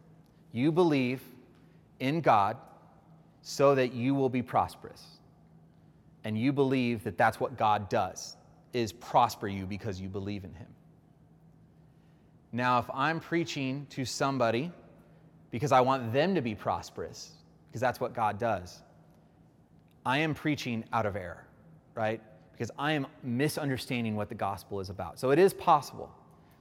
You 0.53 0.73
believe 0.73 1.23
in 2.01 2.21
God 2.21 2.57
so 3.43 3.75
that 3.75 3.93
you 3.93 4.15
will 4.15 4.29
be 4.29 4.43
prosperous. 4.43 5.05
And 6.25 6.39
you 6.39 6.53
believe 6.53 7.03
that 7.05 7.19
that's 7.19 7.41
what 7.41 7.57
God 7.57 7.89
does 7.89 8.37
is 8.73 8.93
prosper 8.93 9.49
you 9.49 9.67
because 9.67 10.01
you 10.01 10.09
believe 10.09 10.45
in 10.45 10.55
him. 10.55 10.69
Now, 12.53 12.79
if 12.79 12.91
I'm 12.93 13.19
preaching 13.19 13.87
to 13.91 14.05
somebody 14.05 14.71
because 15.51 15.73
I 15.73 15.81
want 15.81 16.13
them 16.13 16.35
to 16.35 16.41
be 16.41 16.55
prosperous, 16.55 17.33
because 17.69 17.81
that's 17.81 18.01
what 18.01 18.15
God 18.15 18.39
does. 18.39 18.81
I 20.05 20.19
am 20.19 20.35
preaching 20.35 20.85
out 20.93 21.07
of 21.07 21.17
error, 21.17 21.47
right? 21.95 22.21
Because 22.53 22.71
I 22.79 22.93
am 22.93 23.07
misunderstanding 23.23 24.17
what 24.17 24.29
the 24.29 24.35
gospel 24.35 24.81
is 24.81 24.91
about. 24.91 25.19
So 25.19 25.31
it 25.31 25.39
is 25.39 25.55
possible. 25.55 26.13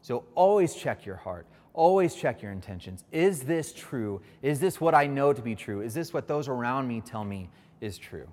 So 0.02 0.26
always 0.36 0.76
check 0.76 1.06
your 1.06 1.16
heart. 1.16 1.48
Always 1.74 2.16
check 2.16 2.42
your 2.42 2.52
intentions. 2.52 3.06
Is 3.12 3.42
this 3.42 3.74
true? 3.74 4.22
Is 4.42 4.60
this 4.60 4.82
what 4.82 4.94
I 4.94 5.08
know 5.08 5.34
to 5.34 5.42
be 5.42 5.56
true? 5.56 5.82
Is 5.82 5.94
this 5.94 6.14
what 6.14 6.28
those 6.28 6.48
around 6.48 6.88
me 6.88 7.02
tell 7.02 7.24
me 7.24 7.50
is 7.80 7.98
true? 7.98 8.28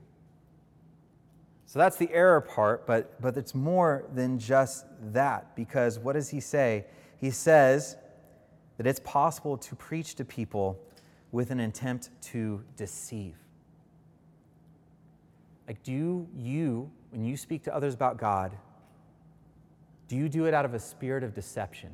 So 1.66 1.78
that's 1.78 1.96
the 1.96 2.10
error 2.12 2.40
part, 2.40 2.86
but, 2.86 3.20
but 3.20 3.36
it's 3.36 3.54
more 3.54 4.06
than 4.14 4.38
just 4.38 4.86
that 5.12 5.54
because 5.54 5.98
what 5.98 6.14
does 6.14 6.28
he 6.28 6.40
say? 6.40 6.86
He 7.20 7.30
says 7.30 7.96
that 8.76 8.86
it's 8.86 9.00
possible 9.00 9.56
to 9.58 9.76
preach 9.76 10.14
to 10.16 10.24
people 10.24 10.80
with 11.32 11.50
an 11.50 11.60
attempt 11.60 12.10
to 12.22 12.62
deceive. 12.76 13.34
Like, 15.66 15.82
do 15.82 16.26
you, 16.36 16.90
when 17.10 17.24
you 17.24 17.36
speak 17.36 17.64
to 17.64 17.74
others 17.74 17.92
about 17.92 18.16
God, 18.16 18.56
Do 20.08 20.16
you 20.16 20.28
do 20.28 20.46
it 20.46 20.54
out 20.54 20.64
of 20.64 20.74
a 20.74 20.80
spirit 20.80 21.22
of 21.22 21.34
deception? 21.34 21.90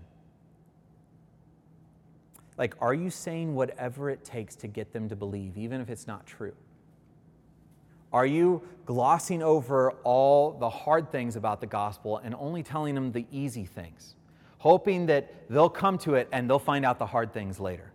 Like, 2.57 2.77
are 2.81 2.95
you 2.95 3.11
saying 3.11 3.55
whatever 3.55 4.09
it 4.09 4.25
takes 4.25 4.55
to 4.57 4.69
get 4.69 4.93
them 4.93 5.09
to 5.09 5.17
believe, 5.17 5.59
even 5.59 5.81
if 5.81 5.91
it's 5.91 6.07
not 6.07 6.25
true? 6.25 6.55
Are 8.13 8.25
you 8.25 8.63
glossing 8.87 9.43
over 9.43 9.91
all 10.05 10.53
the 10.53 10.71
hard 10.71 11.11
things 11.11 11.35
about 11.35 11.61
the 11.61 11.67
gospel 11.67 12.19
and 12.19 12.33
only 12.37 12.63
telling 12.63 12.95
them 12.95 13.11
the 13.11 13.27
easy 13.33 13.65
things, 13.65 14.15
hoping 14.65 15.05
that 15.05 15.31
they'll 15.51 15.69
come 15.69 15.99
to 15.99 16.15
it 16.15 16.27
and 16.33 16.49
they'll 16.49 16.59
find 16.59 16.87
out 16.87 16.99
the 16.99 17.05
hard 17.05 17.35
things 17.35 17.61
later? 17.61 17.93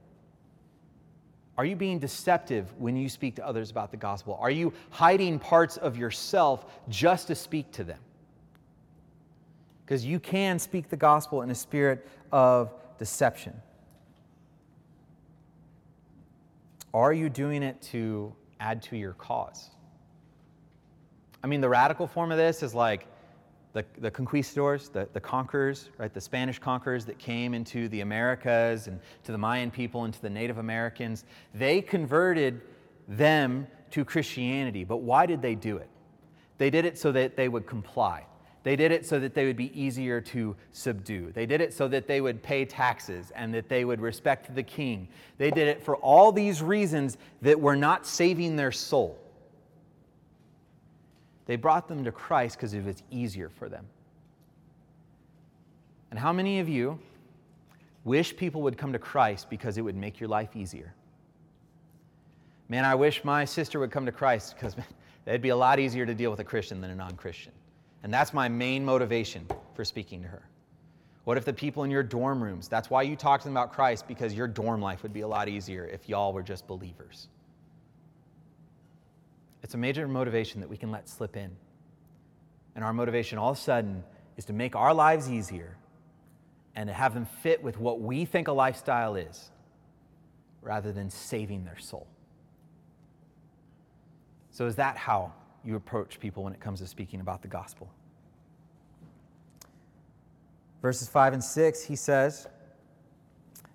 Are 1.57 1.65
you 1.65 1.75
being 1.75 1.97
deceptive 1.97 2.71
when 2.77 2.95
you 2.95 3.09
speak 3.09 3.35
to 3.37 3.45
others 3.45 3.71
about 3.71 3.89
the 3.89 3.97
gospel? 3.97 4.37
Are 4.39 4.51
you 4.51 4.71
hiding 4.91 5.39
parts 5.39 5.77
of 5.77 5.97
yourself 5.97 6.67
just 6.87 7.25
to 7.25 7.33
speak 7.33 7.71
to 7.71 7.83
them? 7.83 7.97
Because 9.83 10.05
you 10.05 10.19
can 10.19 10.59
speak 10.59 10.89
the 10.89 10.95
gospel 10.95 11.41
in 11.41 11.49
a 11.49 11.55
spirit 11.55 12.07
of 12.31 12.71
deception. 12.99 13.59
Are 16.93 17.13
you 17.13 17.29
doing 17.29 17.63
it 17.63 17.81
to 17.93 18.31
add 18.59 18.83
to 18.83 18.95
your 18.95 19.13
cause? 19.13 19.71
I 21.43 21.47
mean, 21.47 21.61
the 21.61 21.69
radical 21.69 22.05
form 22.05 22.31
of 22.31 22.37
this 22.37 22.61
is 22.61 22.75
like 22.75 23.07
the, 23.73 23.85
the 23.99 24.09
conquistadors, 24.09 24.89
the, 24.89 25.07
the 25.13 25.19
conquerors, 25.19 25.89
right? 25.97 26.13
The 26.13 26.21
Spanish 26.21 26.57
conquerors 26.59 27.05
that 27.05 27.19
came 27.19 27.53
into 27.53 27.87
the 27.89 28.01
Americas 28.01 28.87
and 28.87 28.99
to 29.23 29.31
the 29.31 29.37
Mayan 29.37 29.69
people 29.69 30.05
and 30.05 30.13
to 30.13 30.21
the 30.21 30.29
Native 30.29 30.57
Americans. 30.57 31.25
They 31.53 31.81
converted 31.81 32.61
them 33.07 33.67
to 33.91 34.03
Christianity. 34.05 34.83
But 34.83 34.97
why 34.97 35.25
did 35.25 35.41
they 35.41 35.55
do 35.55 35.77
it? 35.77 35.89
They 36.57 36.69
did 36.69 36.85
it 36.85 36.97
so 36.97 37.11
that 37.11 37.35
they 37.35 37.47
would 37.47 37.67
comply. 37.67 38.25
They 38.63 38.75
did 38.75 38.91
it 38.91 39.05
so 39.05 39.19
that 39.19 39.33
they 39.33 39.45
would 39.45 39.55
be 39.55 39.79
easier 39.79 40.19
to 40.21 40.55
subdue. 40.73 41.31
They 41.31 41.45
did 41.45 41.61
it 41.61 41.73
so 41.73 41.87
that 41.87 42.07
they 42.07 42.21
would 42.21 42.43
pay 42.43 42.65
taxes 42.65 43.31
and 43.33 43.53
that 43.53 43.69
they 43.69 43.85
would 43.85 44.01
respect 44.01 44.53
the 44.53 44.63
king. 44.63 45.07
They 45.37 45.49
did 45.49 45.67
it 45.67 45.81
for 45.81 45.95
all 45.97 46.31
these 46.31 46.61
reasons 46.61 47.17
that 47.41 47.59
were 47.59 47.77
not 47.77 48.05
saving 48.05 48.55
their 48.57 48.71
soul. 48.71 49.17
They 51.49 51.55
brought 51.55 51.87
them 51.87 52.03
to 52.03 52.11
Christ 52.11 52.57
because 52.57 52.75
it 52.75 52.85
was 52.85 53.01
easier 53.09 53.49
for 53.49 53.69
them. 53.69 53.87
And 56.11 56.19
how 56.19 56.31
many 56.31 56.59
of 56.59 56.69
you 56.69 56.99
wish 58.03 58.37
people 58.37 58.61
would 58.61 58.77
come 58.77 58.93
to 58.93 58.99
Christ 58.99 59.49
because 59.49 59.79
it 59.79 59.81
would 59.81 59.95
make 59.95 60.19
your 60.19 60.29
life 60.29 60.55
easier? 60.55 60.93
Man, 62.67 62.85
I 62.85 62.93
wish 62.93 63.23
my 63.23 63.45
sister 63.45 63.79
would 63.79 63.89
come 63.89 64.05
to 64.05 64.11
Christ 64.11 64.53
because 64.53 64.75
it'd 65.25 65.41
be 65.41 65.49
a 65.49 65.55
lot 65.55 65.79
easier 65.79 66.05
to 66.05 66.13
deal 66.13 66.29
with 66.29 66.39
a 66.39 66.43
Christian 66.43 66.81
than 66.81 66.91
a 66.91 66.95
non 66.95 67.15
Christian. 67.15 67.53
And 68.03 68.13
that's 68.13 68.31
my 68.31 68.47
main 68.47 68.85
motivation 68.85 69.47
for 69.73 69.83
speaking 69.83 70.21
to 70.21 70.27
her. 70.27 70.43
What 71.23 71.35
if 71.35 71.45
the 71.45 71.53
people 71.53 71.83
in 71.83 71.89
your 71.89 72.03
dorm 72.03 72.43
rooms, 72.43 72.67
that's 72.67 72.91
why 72.91 73.01
you 73.01 73.15
talk 73.15 73.41
to 73.41 73.47
them 73.47 73.57
about 73.57 73.73
Christ, 73.73 74.07
because 74.07 74.35
your 74.35 74.47
dorm 74.47 74.83
life 74.83 75.01
would 75.01 75.13
be 75.13 75.21
a 75.21 75.27
lot 75.27 75.49
easier 75.49 75.87
if 75.87 76.07
y'all 76.07 76.31
were 76.31 76.43
just 76.43 76.67
believers. 76.67 77.27
It's 79.69 79.75
a 79.75 79.77
major 79.77 80.07
motivation 80.07 80.61
that 80.61 80.67
we 80.67 80.77
can 80.77 80.89
let 80.89 81.07
slip 81.07 81.37
in. 81.37 81.51
And 82.73 82.83
our 82.83 82.91
motivation 82.91 83.37
all 83.37 83.51
of 83.51 83.57
a 83.59 83.61
sudden 83.61 84.03
is 84.35 84.45
to 84.45 84.53
make 84.53 84.75
our 84.75 84.95
lives 84.95 85.29
easier 85.29 85.77
and 86.75 86.87
to 86.87 86.93
have 86.93 87.13
them 87.13 87.27
fit 87.43 87.61
with 87.61 87.79
what 87.79 88.01
we 88.01 88.25
think 88.25 88.47
a 88.47 88.51
lifestyle 88.51 89.15
is 89.15 89.51
rather 90.63 90.91
than 90.91 91.11
saving 91.11 91.65
their 91.65 91.77
soul. 91.77 92.07
So, 94.49 94.65
is 94.65 94.75
that 94.77 94.97
how 94.97 95.33
you 95.63 95.75
approach 95.75 96.19
people 96.19 96.43
when 96.45 96.53
it 96.53 96.59
comes 96.59 96.79
to 96.79 96.87
speaking 96.87 97.21
about 97.21 97.43
the 97.43 97.47
gospel. 97.47 97.91
Verses 100.81 101.07
5 101.07 101.33
and 101.33 101.43
6, 101.43 101.83
he 101.83 101.95
says 101.95 102.47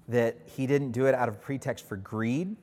that 0.08 0.38
he 0.44 0.66
didn't 0.66 0.90
do 0.90 1.06
it 1.06 1.14
out 1.14 1.28
of 1.28 1.40
pretext 1.40 1.86
for 1.86 1.96
greed. 1.96 2.56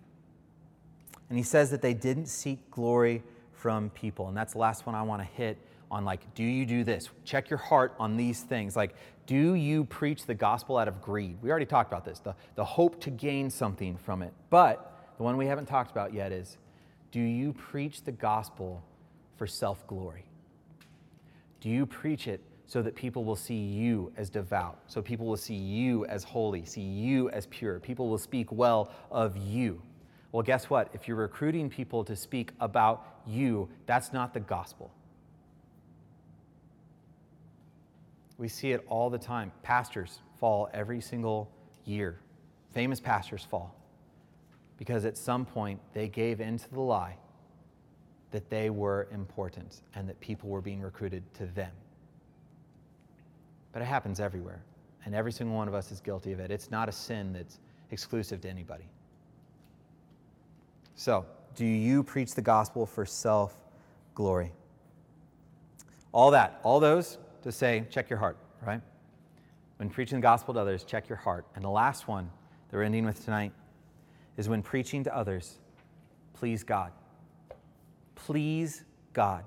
And 1.31 1.37
he 1.37 1.45
says 1.45 1.71
that 1.71 1.81
they 1.81 1.93
didn't 1.93 2.25
seek 2.25 2.69
glory 2.71 3.23
from 3.53 3.89
people. 3.91 4.27
And 4.27 4.35
that's 4.35 4.51
the 4.51 4.59
last 4.59 4.85
one 4.85 4.95
I 4.95 5.01
want 5.01 5.21
to 5.21 5.25
hit 5.25 5.57
on 5.89 6.03
like, 6.03 6.35
do 6.35 6.43
you 6.43 6.65
do 6.65 6.83
this? 6.83 7.07
Check 7.23 7.49
your 7.49 7.57
heart 7.57 7.95
on 7.97 8.17
these 8.17 8.41
things. 8.41 8.75
Like, 8.75 8.95
do 9.27 9.53
you 9.53 9.85
preach 9.85 10.25
the 10.25 10.33
gospel 10.33 10.77
out 10.77 10.89
of 10.89 11.01
greed? 11.01 11.37
We 11.41 11.49
already 11.49 11.65
talked 11.65 11.89
about 11.89 12.03
this, 12.03 12.19
the, 12.19 12.35
the 12.55 12.65
hope 12.65 12.99
to 13.03 13.09
gain 13.09 13.49
something 13.49 13.95
from 13.95 14.23
it. 14.23 14.33
But 14.49 15.13
the 15.15 15.23
one 15.23 15.37
we 15.37 15.45
haven't 15.45 15.67
talked 15.67 15.89
about 15.89 16.13
yet 16.13 16.33
is 16.33 16.57
do 17.13 17.21
you 17.21 17.53
preach 17.53 18.03
the 18.03 18.11
gospel 18.11 18.83
for 19.37 19.47
self 19.47 19.87
glory? 19.87 20.25
Do 21.61 21.69
you 21.69 21.85
preach 21.85 22.27
it 22.27 22.41
so 22.65 22.81
that 22.81 22.93
people 22.93 23.23
will 23.23 23.37
see 23.37 23.55
you 23.55 24.11
as 24.17 24.29
devout, 24.29 24.79
so 24.87 25.01
people 25.01 25.27
will 25.27 25.37
see 25.37 25.55
you 25.55 26.05
as 26.07 26.25
holy, 26.25 26.65
see 26.65 26.81
you 26.81 27.29
as 27.29 27.45
pure? 27.45 27.79
People 27.79 28.09
will 28.09 28.17
speak 28.17 28.51
well 28.51 28.91
of 29.09 29.37
you. 29.37 29.81
Well, 30.31 30.43
guess 30.43 30.69
what? 30.69 30.89
If 30.93 31.07
you're 31.07 31.17
recruiting 31.17 31.69
people 31.69 32.03
to 32.05 32.15
speak 32.15 32.51
about 32.59 33.05
you, 33.27 33.69
that's 33.85 34.13
not 34.13 34.33
the 34.33 34.39
gospel. 34.39 34.91
We 38.37 38.47
see 38.47 38.71
it 38.71 38.83
all 38.87 39.09
the 39.09 39.19
time. 39.19 39.51
Pastors 39.61 40.19
fall 40.39 40.69
every 40.73 41.01
single 41.01 41.51
year. 41.85 42.19
Famous 42.73 42.99
pastors 42.99 43.43
fall 43.43 43.75
because 44.77 45.05
at 45.05 45.17
some 45.17 45.45
point 45.45 45.79
they 45.93 46.07
gave 46.07 46.41
in 46.41 46.57
to 46.57 46.71
the 46.71 46.79
lie 46.79 47.15
that 48.31 48.49
they 48.49 48.69
were 48.69 49.07
important 49.11 49.81
and 49.93 50.09
that 50.09 50.19
people 50.21 50.49
were 50.49 50.61
being 50.61 50.81
recruited 50.81 51.21
to 51.35 51.45
them. 51.45 51.71
But 53.73 53.83
it 53.83 53.85
happens 53.85 54.19
everywhere, 54.19 54.63
and 55.05 55.13
every 55.13 55.31
single 55.31 55.55
one 55.55 55.67
of 55.67 55.75
us 55.75 55.91
is 55.91 55.99
guilty 55.99 56.31
of 56.31 56.39
it. 56.39 56.49
It's 56.49 56.71
not 56.71 56.89
a 56.89 56.91
sin 56.91 57.33
that's 57.33 57.59
exclusive 57.91 58.41
to 58.41 58.49
anybody. 58.49 58.85
So, 60.95 61.25
do 61.55 61.65
you 61.65 62.03
preach 62.03 62.35
the 62.35 62.41
gospel 62.41 62.85
for 62.85 63.05
self 63.05 63.57
glory? 64.15 64.51
All 66.11 66.31
that, 66.31 66.59
all 66.63 66.79
those 66.79 67.17
to 67.43 67.51
say, 67.51 67.85
check 67.89 68.09
your 68.09 68.19
heart, 68.19 68.37
right? 68.65 68.81
When 69.77 69.89
preaching 69.89 70.17
the 70.17 70.21
gospel 70.21 70.53
to 70.53 70.59
others, 70.59 70.83
check 70.83 71.09
your 71.09 71.17
heart. 71.17 71.45
And 71.55 71.63
the 71.63 71.69
last 71.69 72.07
one 72.07 72.29
that 72.69 72.77
we're 72.77 72.83
ending 72.83 73.05
with 73.05 73.23
tonight 73.23 73.53
is 74.37 74.47
when 74.47 74.61
preaching 74.61 75.03
to 75.05 75.15
others, 75.15 75.57
please 76.33 76.63
God 76.63 76.91
please 78.25 78.83
God. 79.13 79.43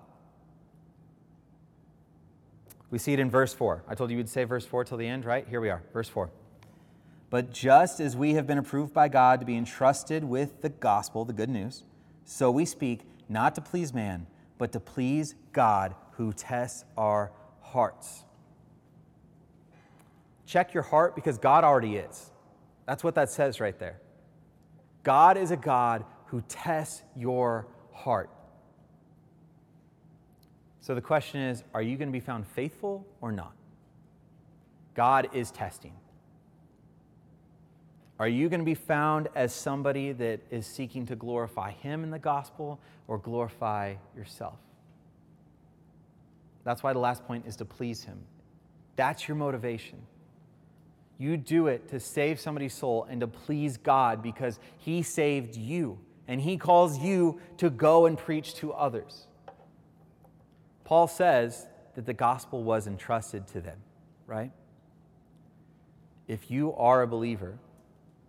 We 2.91 2.99
see 2.99 3.13
it 3.13 3.19
in 3.19 3.31
verse 3.31 3.55
4. 3.55 3.85
I 3.89 3.95
told 3.95 4.11
you 4.11 4.17
we'd 4.17 4.29
say 4.29 4.45
verse 4.45 4.67
4 4.67 4.85
till 4.85 4.99
the 4.99 5.07
end, 5.07 5.25
right? 5.25 5.47
Here 5.49 5.61
we 5.61 5.71
are, 5.71 5.83
verse 5.93 6.09
4. 6.09 6.31
But 7.35 7.53
just 7.53 7.99
as 7.99 8.17
we 8.17 8.35
have 8.35 8.47
been 8.47 8.59
approved 8.59 8.95
by 8.95 9.09
God 9.09 9.41
to 9.41 9.45
be 9.45 9.57
entrusted 9.57 10.23
with 10.23 10.63
the 10.63 10.69
gospel, 10.69 11.25
the 11.25 11.33
good 11.33 11.49
news, 11.49 11.83
so 12.25 12.49
we 12.49 12.65
speak 12.65 13.01
not 13.29 13.57
to 13.57 13.61
please 13.61 13.93
man, 13.93 14.29
but 14.57 14.71
to 14.71 14.79
please 14.79 15.35
God 15.53 15.97
who 16.13 16.33
tests 16.33 16.85
our 16.97 17.33
hearts. 17.61 18.23
Check 20.47 20.75
your 20.75 20.85
heart 20.85 21.17
because 21.17 21.37
God 21.37 21.65
already 21.65 21.97
is. 21.97 22.31
That's 22.87 23.03
what 23.03 23.17
that 23.17 23.31
says 23.31 23.59
right 23.59 23.81
there. 23.81 24.01
God 25.03 25.37
is 25.37 25.51
a 25.51 25.57
God 25.57 26.05
who 26.27 26.41
tests 26.43 27.03
your 27.17 27.67
heart. 27.93 28.31
So 30.79 30.95
the 30.95 31.01
question 31.01 31.41
is 31.41 31.65
are 31.75 31.83
you 31.83 31.97
going 31.97 32.11
to 32.11 32.13
be 32.13 32.21
found 32.21 32.47
faithful 32.47 33.05
or 33.21 33.33
not? 33.33 33.57
God 34.95 35.31
is 35.33 35.51
testing. 35.51 35.95
Are 38.19 38.29
you 38.29 38.49
going 38.49 38.61
to 38.61 38.65
be 38.65 38.75
found 38.75 39.29
as 39.35 39.53
somebody 39.53 40.13
that 40.13 40.41
is 40.51 40.67
seeking 40.67 41.05
to 41.07 41.17
glorify 41.17 41.73
Him 41.73 42.05
in 42.05 42.11
the 42.11 42.19
gospel 42.19 42.79
or 43.09 43.19
glorify 43.19 43.95
yourself? 44.17 44.59
That's 46.63 46.83
why 46.83 46.93
the 46.93 47.01
last 47.01 47.27
point 47.27 47.47
is 47.47 47.57
to 47.57 47.65
please 47.65 48.05
Him. 48.05 48.21
That's 48.97 49.27
your 49.27 49.37
motivation. 49.37 49.99
You 51.19 51.37
do 51.37 51.67
it 51.67 51.89
to 51.89 52.01
save 52.01 52.41
somebody's 52.41 52.75
soul 52.75 53.07
and 53.09 53.21
to 53.21 53.27
please 53.27 53.77
God 53.77 54.23
because 54.23 54.59
He 54.79 55.03
saved 55.03 55.57
you 55.57 55.99
and 56.29 56.41
He 56.41 56.57
calls 56.57 56.99
you 56.99 57.41
to 57.59 57.69
go 57.69 58.07
and 58.07 58.17
preach 58.17 58.55
to 58.57 58.73
others. 58.73 59.27
Paul 60.85 61.09
says 61.09 61.67
that 61.95 62.07
the 62.07 62.15
gospel 62.15 62.63
was 62.63 62.87
entrusted 62.87 63.47
to 63.49 63.61
them, 63.61 63.79
right? 64.27 64.53
If 66.29 66.51
you 66.51 66.75
are 66.75 67.03
a 67.03 67.07
believer, 67.07 67.59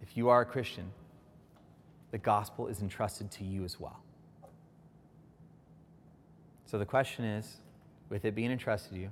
if 0.06 0.18
you 0.18 0.30
are 0.30 0.42
a 0.42 0.46
Christian, 0.46 0.92
the 2.12 2.18
gospel 2.18 2.68
is 2.68 2.82
entrusted 2.82 3.32
to 3.32 3.44
you 3.44 3.64
as 3.64 3.80
well. 3.80 4.02
So 6.66 6.78
the 6.78 6.86
question 6.86 7.26
is 7.26 7.58
with 8.10 8.26
it 8.26 8.36
being 8.36 8.52
entrusted 8.52 8.94
to 8.94 9.00
you, 9.00 9.10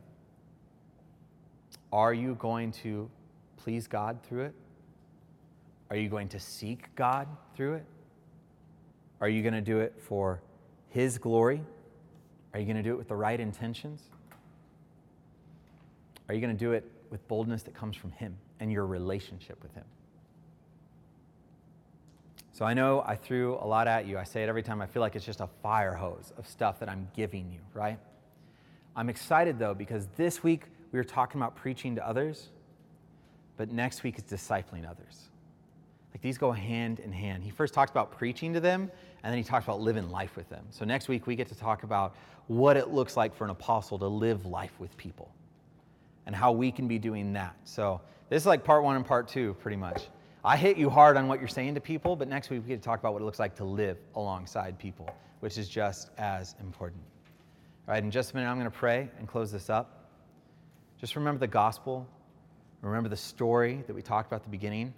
are 1.91 2.13
you 2.13 2.35
going 2.35 2.71
to 2.83 3.09
please 3.57 3.87
God 3.87 4.19
through 4.23 4.45
it? 4.45 4.55
Are 5.89 5.95
you 5.95 6.09
going 6.09 6.29
to 6.29 6.39
seek 6.39 6.93
God 6.95 7.27
through 7.55 7.75
it? 7.75 7.85
Are 9.21 9.29
you 9.29 9.41
going 9.41 9.53
to 9.53 9.61
do 9.61 9.79
it 9.79 9.93
for 9.99 10.41
His 10.89 11.17
glory 11.17 11.61
are 12.53 12.59
you 12.59 12.65
going 12.65 12.77
to 12.77 12.83
do 12.83 12.91
it 12.91 12.97
with 12.97 13.07
the 13.07 13.15
right 13.15 13.39
intentions? 13.39 14.01
Are 16.29 16.35
you 16.35 16.41
going 16.41 16.55
to 16.55 16.59
do 16.59 16.73
it 16.73 16.89
with 17.09 17.27
boldness 17.27 17.63
that 17.63 17.73
comes 17.73 17.95
from 17.95 18.11
Him 18.11 18.37
and 18.59 18.71
your 18.71 18.85
relationship 18.85 19.61
with 19.63 19.73
Him? 19.73 19.83
So 22.53 22.65
I 22.65 22.75
know 22.75 23.03
I 23.05 23.15
threw 23.15 23.55
a 23.55 23.65
lot 23.65 23.87
at 23.87 24.05
you. 24.05 24.19
I 24.19 24.23
say 24.23 24.43
it 24.43 24.47
every 24.47 24.61
time. 24.61 24.79
I 24.79 24.85
feel 24.85 25.01
like 25.01 25.15
it's 25.15 25.25
just 25.25 25.41
a 25.41 25.49
fire 25.63 25.95
hose 25.95 26.31
of 26.37 26.47
stuff 26.47 26.79
that 26.79 26.87
I'm 26.87 27.09
giving 27.15 27.51
you, 27.51 27.59
right? 27.73 27.97
I'm 28.95 29.09
excited 29.09 29.57
though 29.57 29.73
because 29.73 30.07
this 30.15 30.43
week 30.43 30.65
we 30.91 30.99
were 30.99 31.03
talking 31.03 31.41
about 31.41 31.55
preaching 31.55 31.95
to 31.95 32.07
others, 32.07 32.49
but 33.57 33.71
next 33.71 34.03
week 34.03 34.19
is 34.19 34.23
discipling 34.23 34.87
others. 34.87 35.29
Like 36.13 36.21
these 36.21 36.37
go 36.37 36.51
hand 36.51 36.99
in 36.99 37.11
hand. 37.11 37.43
He 37.43 37.49
first 37.49 37.73
talked 37.73 37.89
about 37.89 38.11
preaching 38.11 38.53
to 38.53 38.59
them, 38.59 38.91
and 39.23 39.31
then 39.31 39.37
he 39.39 39.43
talked 39.43 39.65
about 39.65 39.81
living 39.81 40.11
life 40.11 40.35
with 40.35 40.47
them. 40.49 40.63
So 40.69 40.85
next 40.85 41.07
week 41.07 41.25
we 41.25 41.35
get 41.35 41.47
to 41.49 41.55
talk 41.55 41.81
about 41.81 42.15
what 42.45 42.77
it 42.77 42.89
looks 42.89 43.17
like 43.17 43.33
for 43.35 43.45
an 43.45 43.49
apostle 43.49 43.97
to 43.97 44.07
live 44.07 44.45
life 44.45 44.73
with 44.77 44.95
people 44.95 45.33
and 46.27 46.35
how 46.35 46.51
we 46.51 46.71
can 46.71 46.87
be 46.87 46.99
doing 46.99 47.33
that. 47.33 47.55
So 47.63 47.99
this 48.29 48.43
is 48.43 48.45
like 48.45 48.63
part 48.63 48.83
one 48.83 48.95
and 48.95 49.03
part 49.03 49.27
two, 49.27 49.55
pretty 49.55 49.77
much. 49.77 50.03
I 50.45 50.57
hit 50.57 50.75
you 50.75 50.89
hard 50.89 51.15
on 51.15 51.27
what 51.29 51.39
you're 51.39 51.47
saying 51.47 51.75
to 51.75 51.81
people, 51.81 52.17
but 52.17 52.27
next 52.27 52.49
week 52.49 52.63
we 52.63 52.67
get 52.67 52.81
to 52.81 52.85
talk 52.85 52.99
about 52.99 53.13
what 53.13 53.21
it 53.21 53.25
looks 53.25 53.39
like 53.39 53.55
to 53.55 53.63
live 53.63 53.97
alongside 54.15 54.77
people, 54.77 55.09
which 55.39 55.57
is 55.57 55.69
just 55.69 56.09
as 56.17 56.55
important. 56.59 57.01
All 57.87 57.93
right, 57.93 58.03
in 58.03 58.11
just 58.11 58.33
a 58.33 58.35
minute, 58.35 58.49
I'm 58.49 58.59
going 58.59 58.69
to 58.69 58.77
pray 58.77 59.09
and 59.19 59.27
close 59.27 59.53
this 59.53 59.69
up. 59.69 60.09
Just 60.99 61.15
remember 61.15 61.39
the 61.39 61.47
gospel, 61.47 62.05
remember 62.81 63.07
the 63.07 63.15
story 63.15 63.83
that 63.87 63.93
we 63.93 64.01
talked 64.01 64.27
about 64.27 64.37
at 64.37 64.43
the 64.43 64.49
beginning. 64.49 64.93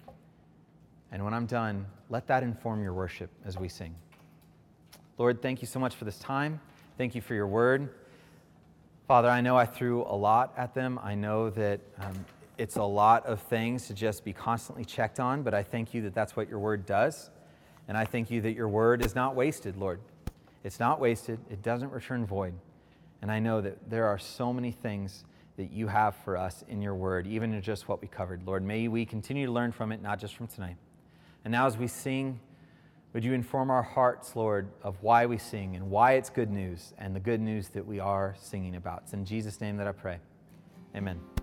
And 1.11 1.23
when 1.23 1.33
I'm 1.33 1.45
done, 1.45 1.85
let 2.09 2.25
that 2.27 2.41
inform 2.41 2.81
your 2.81 2.93
worship 2.93 3.29
as 3.45 3.55
we 3.57 3.69
sing. 3.69 3.93
Lord, 5.19 5.43
thank 5.43 5.61
you 5.61 5.67
so 5.67 5.79
much 5.79 5.95
for 5.95 6.05
this 6.05 6.17
time. 6.17 6.59
Thank 6.97 7.13
you 7.13 7.21
for 7.21 7.35
your 7.35 7.47
word. 7.47 7.89
Father, 9.07 9.29
I 9.29 9.41
know 9.41 9.55
I 9.55 9.65
threw 9.65 10.01
a 10.03 10.15
lot 10.15 10.53
at 10.57 10.73
them. 10.73 10.99
I 11.03 11.13
know 11.13 11.51
that 11.51 11.79
um, 11.99 12.25
it's 12.57 12.77
a 12.77 12.83
lot 12.83 13.25
of 13.25 13.41
things 13.41 13.87
to 13.87 13.93
just 13.93 14.23
be 14.23 14.33
constantly 14.33 14.85
checked 14.85 15.19
on, 15.19 15.43
but 15.43 15.53
I 15.53 15.63
thank 15.63 15.93
you 15.93 16.01
that 16.03 16.13
that's 16.13 16.35
what 16.35 16.49
your 16.49 16.59
word 16.59 16.85
does. 16.85 17.29
And 17.87 17.97
I 17.97 18.05
thank 18.05 18.31
you 18.31 18.41
that 18.41 18.53
your 18.53 18.67
word 18.67 19.05
is 19.05 19.15
not 19.15 19.35
wasted, 19.35 19.77
Lord. 19.77 19.99
It's 20.63 20.79
not 20.79 20.99
wasted, 20.99 21.39
it 21.49 21.61
doesn't 21.61 21.91
return 21.91 22.25
void. 22.25 22.53
And 23.21 23.31
I 23.31 23.39
know 23.39 23.61
that 23.61 23.89
there 23.89 24.05
are 24.05 24.17
so 24.17 24.51
many 24.51 24.71
things 24.71 25.25
that 25.57 25.71
you 25.71 25.87
have 25.87 26.15
for 26.15 26.37
us 26.37 26.63
in 26.67 26.81
your 26.81 26.95
word, 26.95 27.27
even 27.27 27.53
in 27.53 27.61
just 27.61 27.87
what 27.87 28.01
we 28.01 28.07
covered. 28.07 28.45
Lord, 28.45 28.63
may 28.63 28.87
we 28.87 29.05
continue 29.05 29.45
to 29.45 29.51
learn 29.51 29.71
from 29.71 29.91
it, 29.91 30.01
not 30.01 30.19
just 30.19 30.35
from 30.35 30.47
tonight. 30.47 30.77
And 31.43 31.51
now, 31.51 31.67
as 31.67 31.77
we 31.77 31.87
sing, 31.87 32.39
would 33.13 33.23
you 33.23 33.33
inform 33.33 33.69
our 33.69 33.83
hearts, 33.83 34.35
Lord, 34.35 34.67
of 34.83 35.01
why 35.01 35.25
we 35.25 35.37
sing 35.37 35.75
and 35.75 35.89
why 35.89 36.13
it's 36.13 36.29
good 36.29 36.51
news 36.51 36.93
and 36.97 37.15
the 37.15 37.19
good 37.19 37.39
news 37.39 37.69
that 37.69 37.85
we 37.85 37.99
are 37.99 38.35
singing 38.37 38.75
about? 38.75 39.03
It's 39.03 39.13
in 39.13 39.23
Jesus' 39.23 39.61
name 39.61 39.77
that 39.77 39.87
I 39.87 39.93
pray. 39.93 40.17
Amen. 40.95 41.34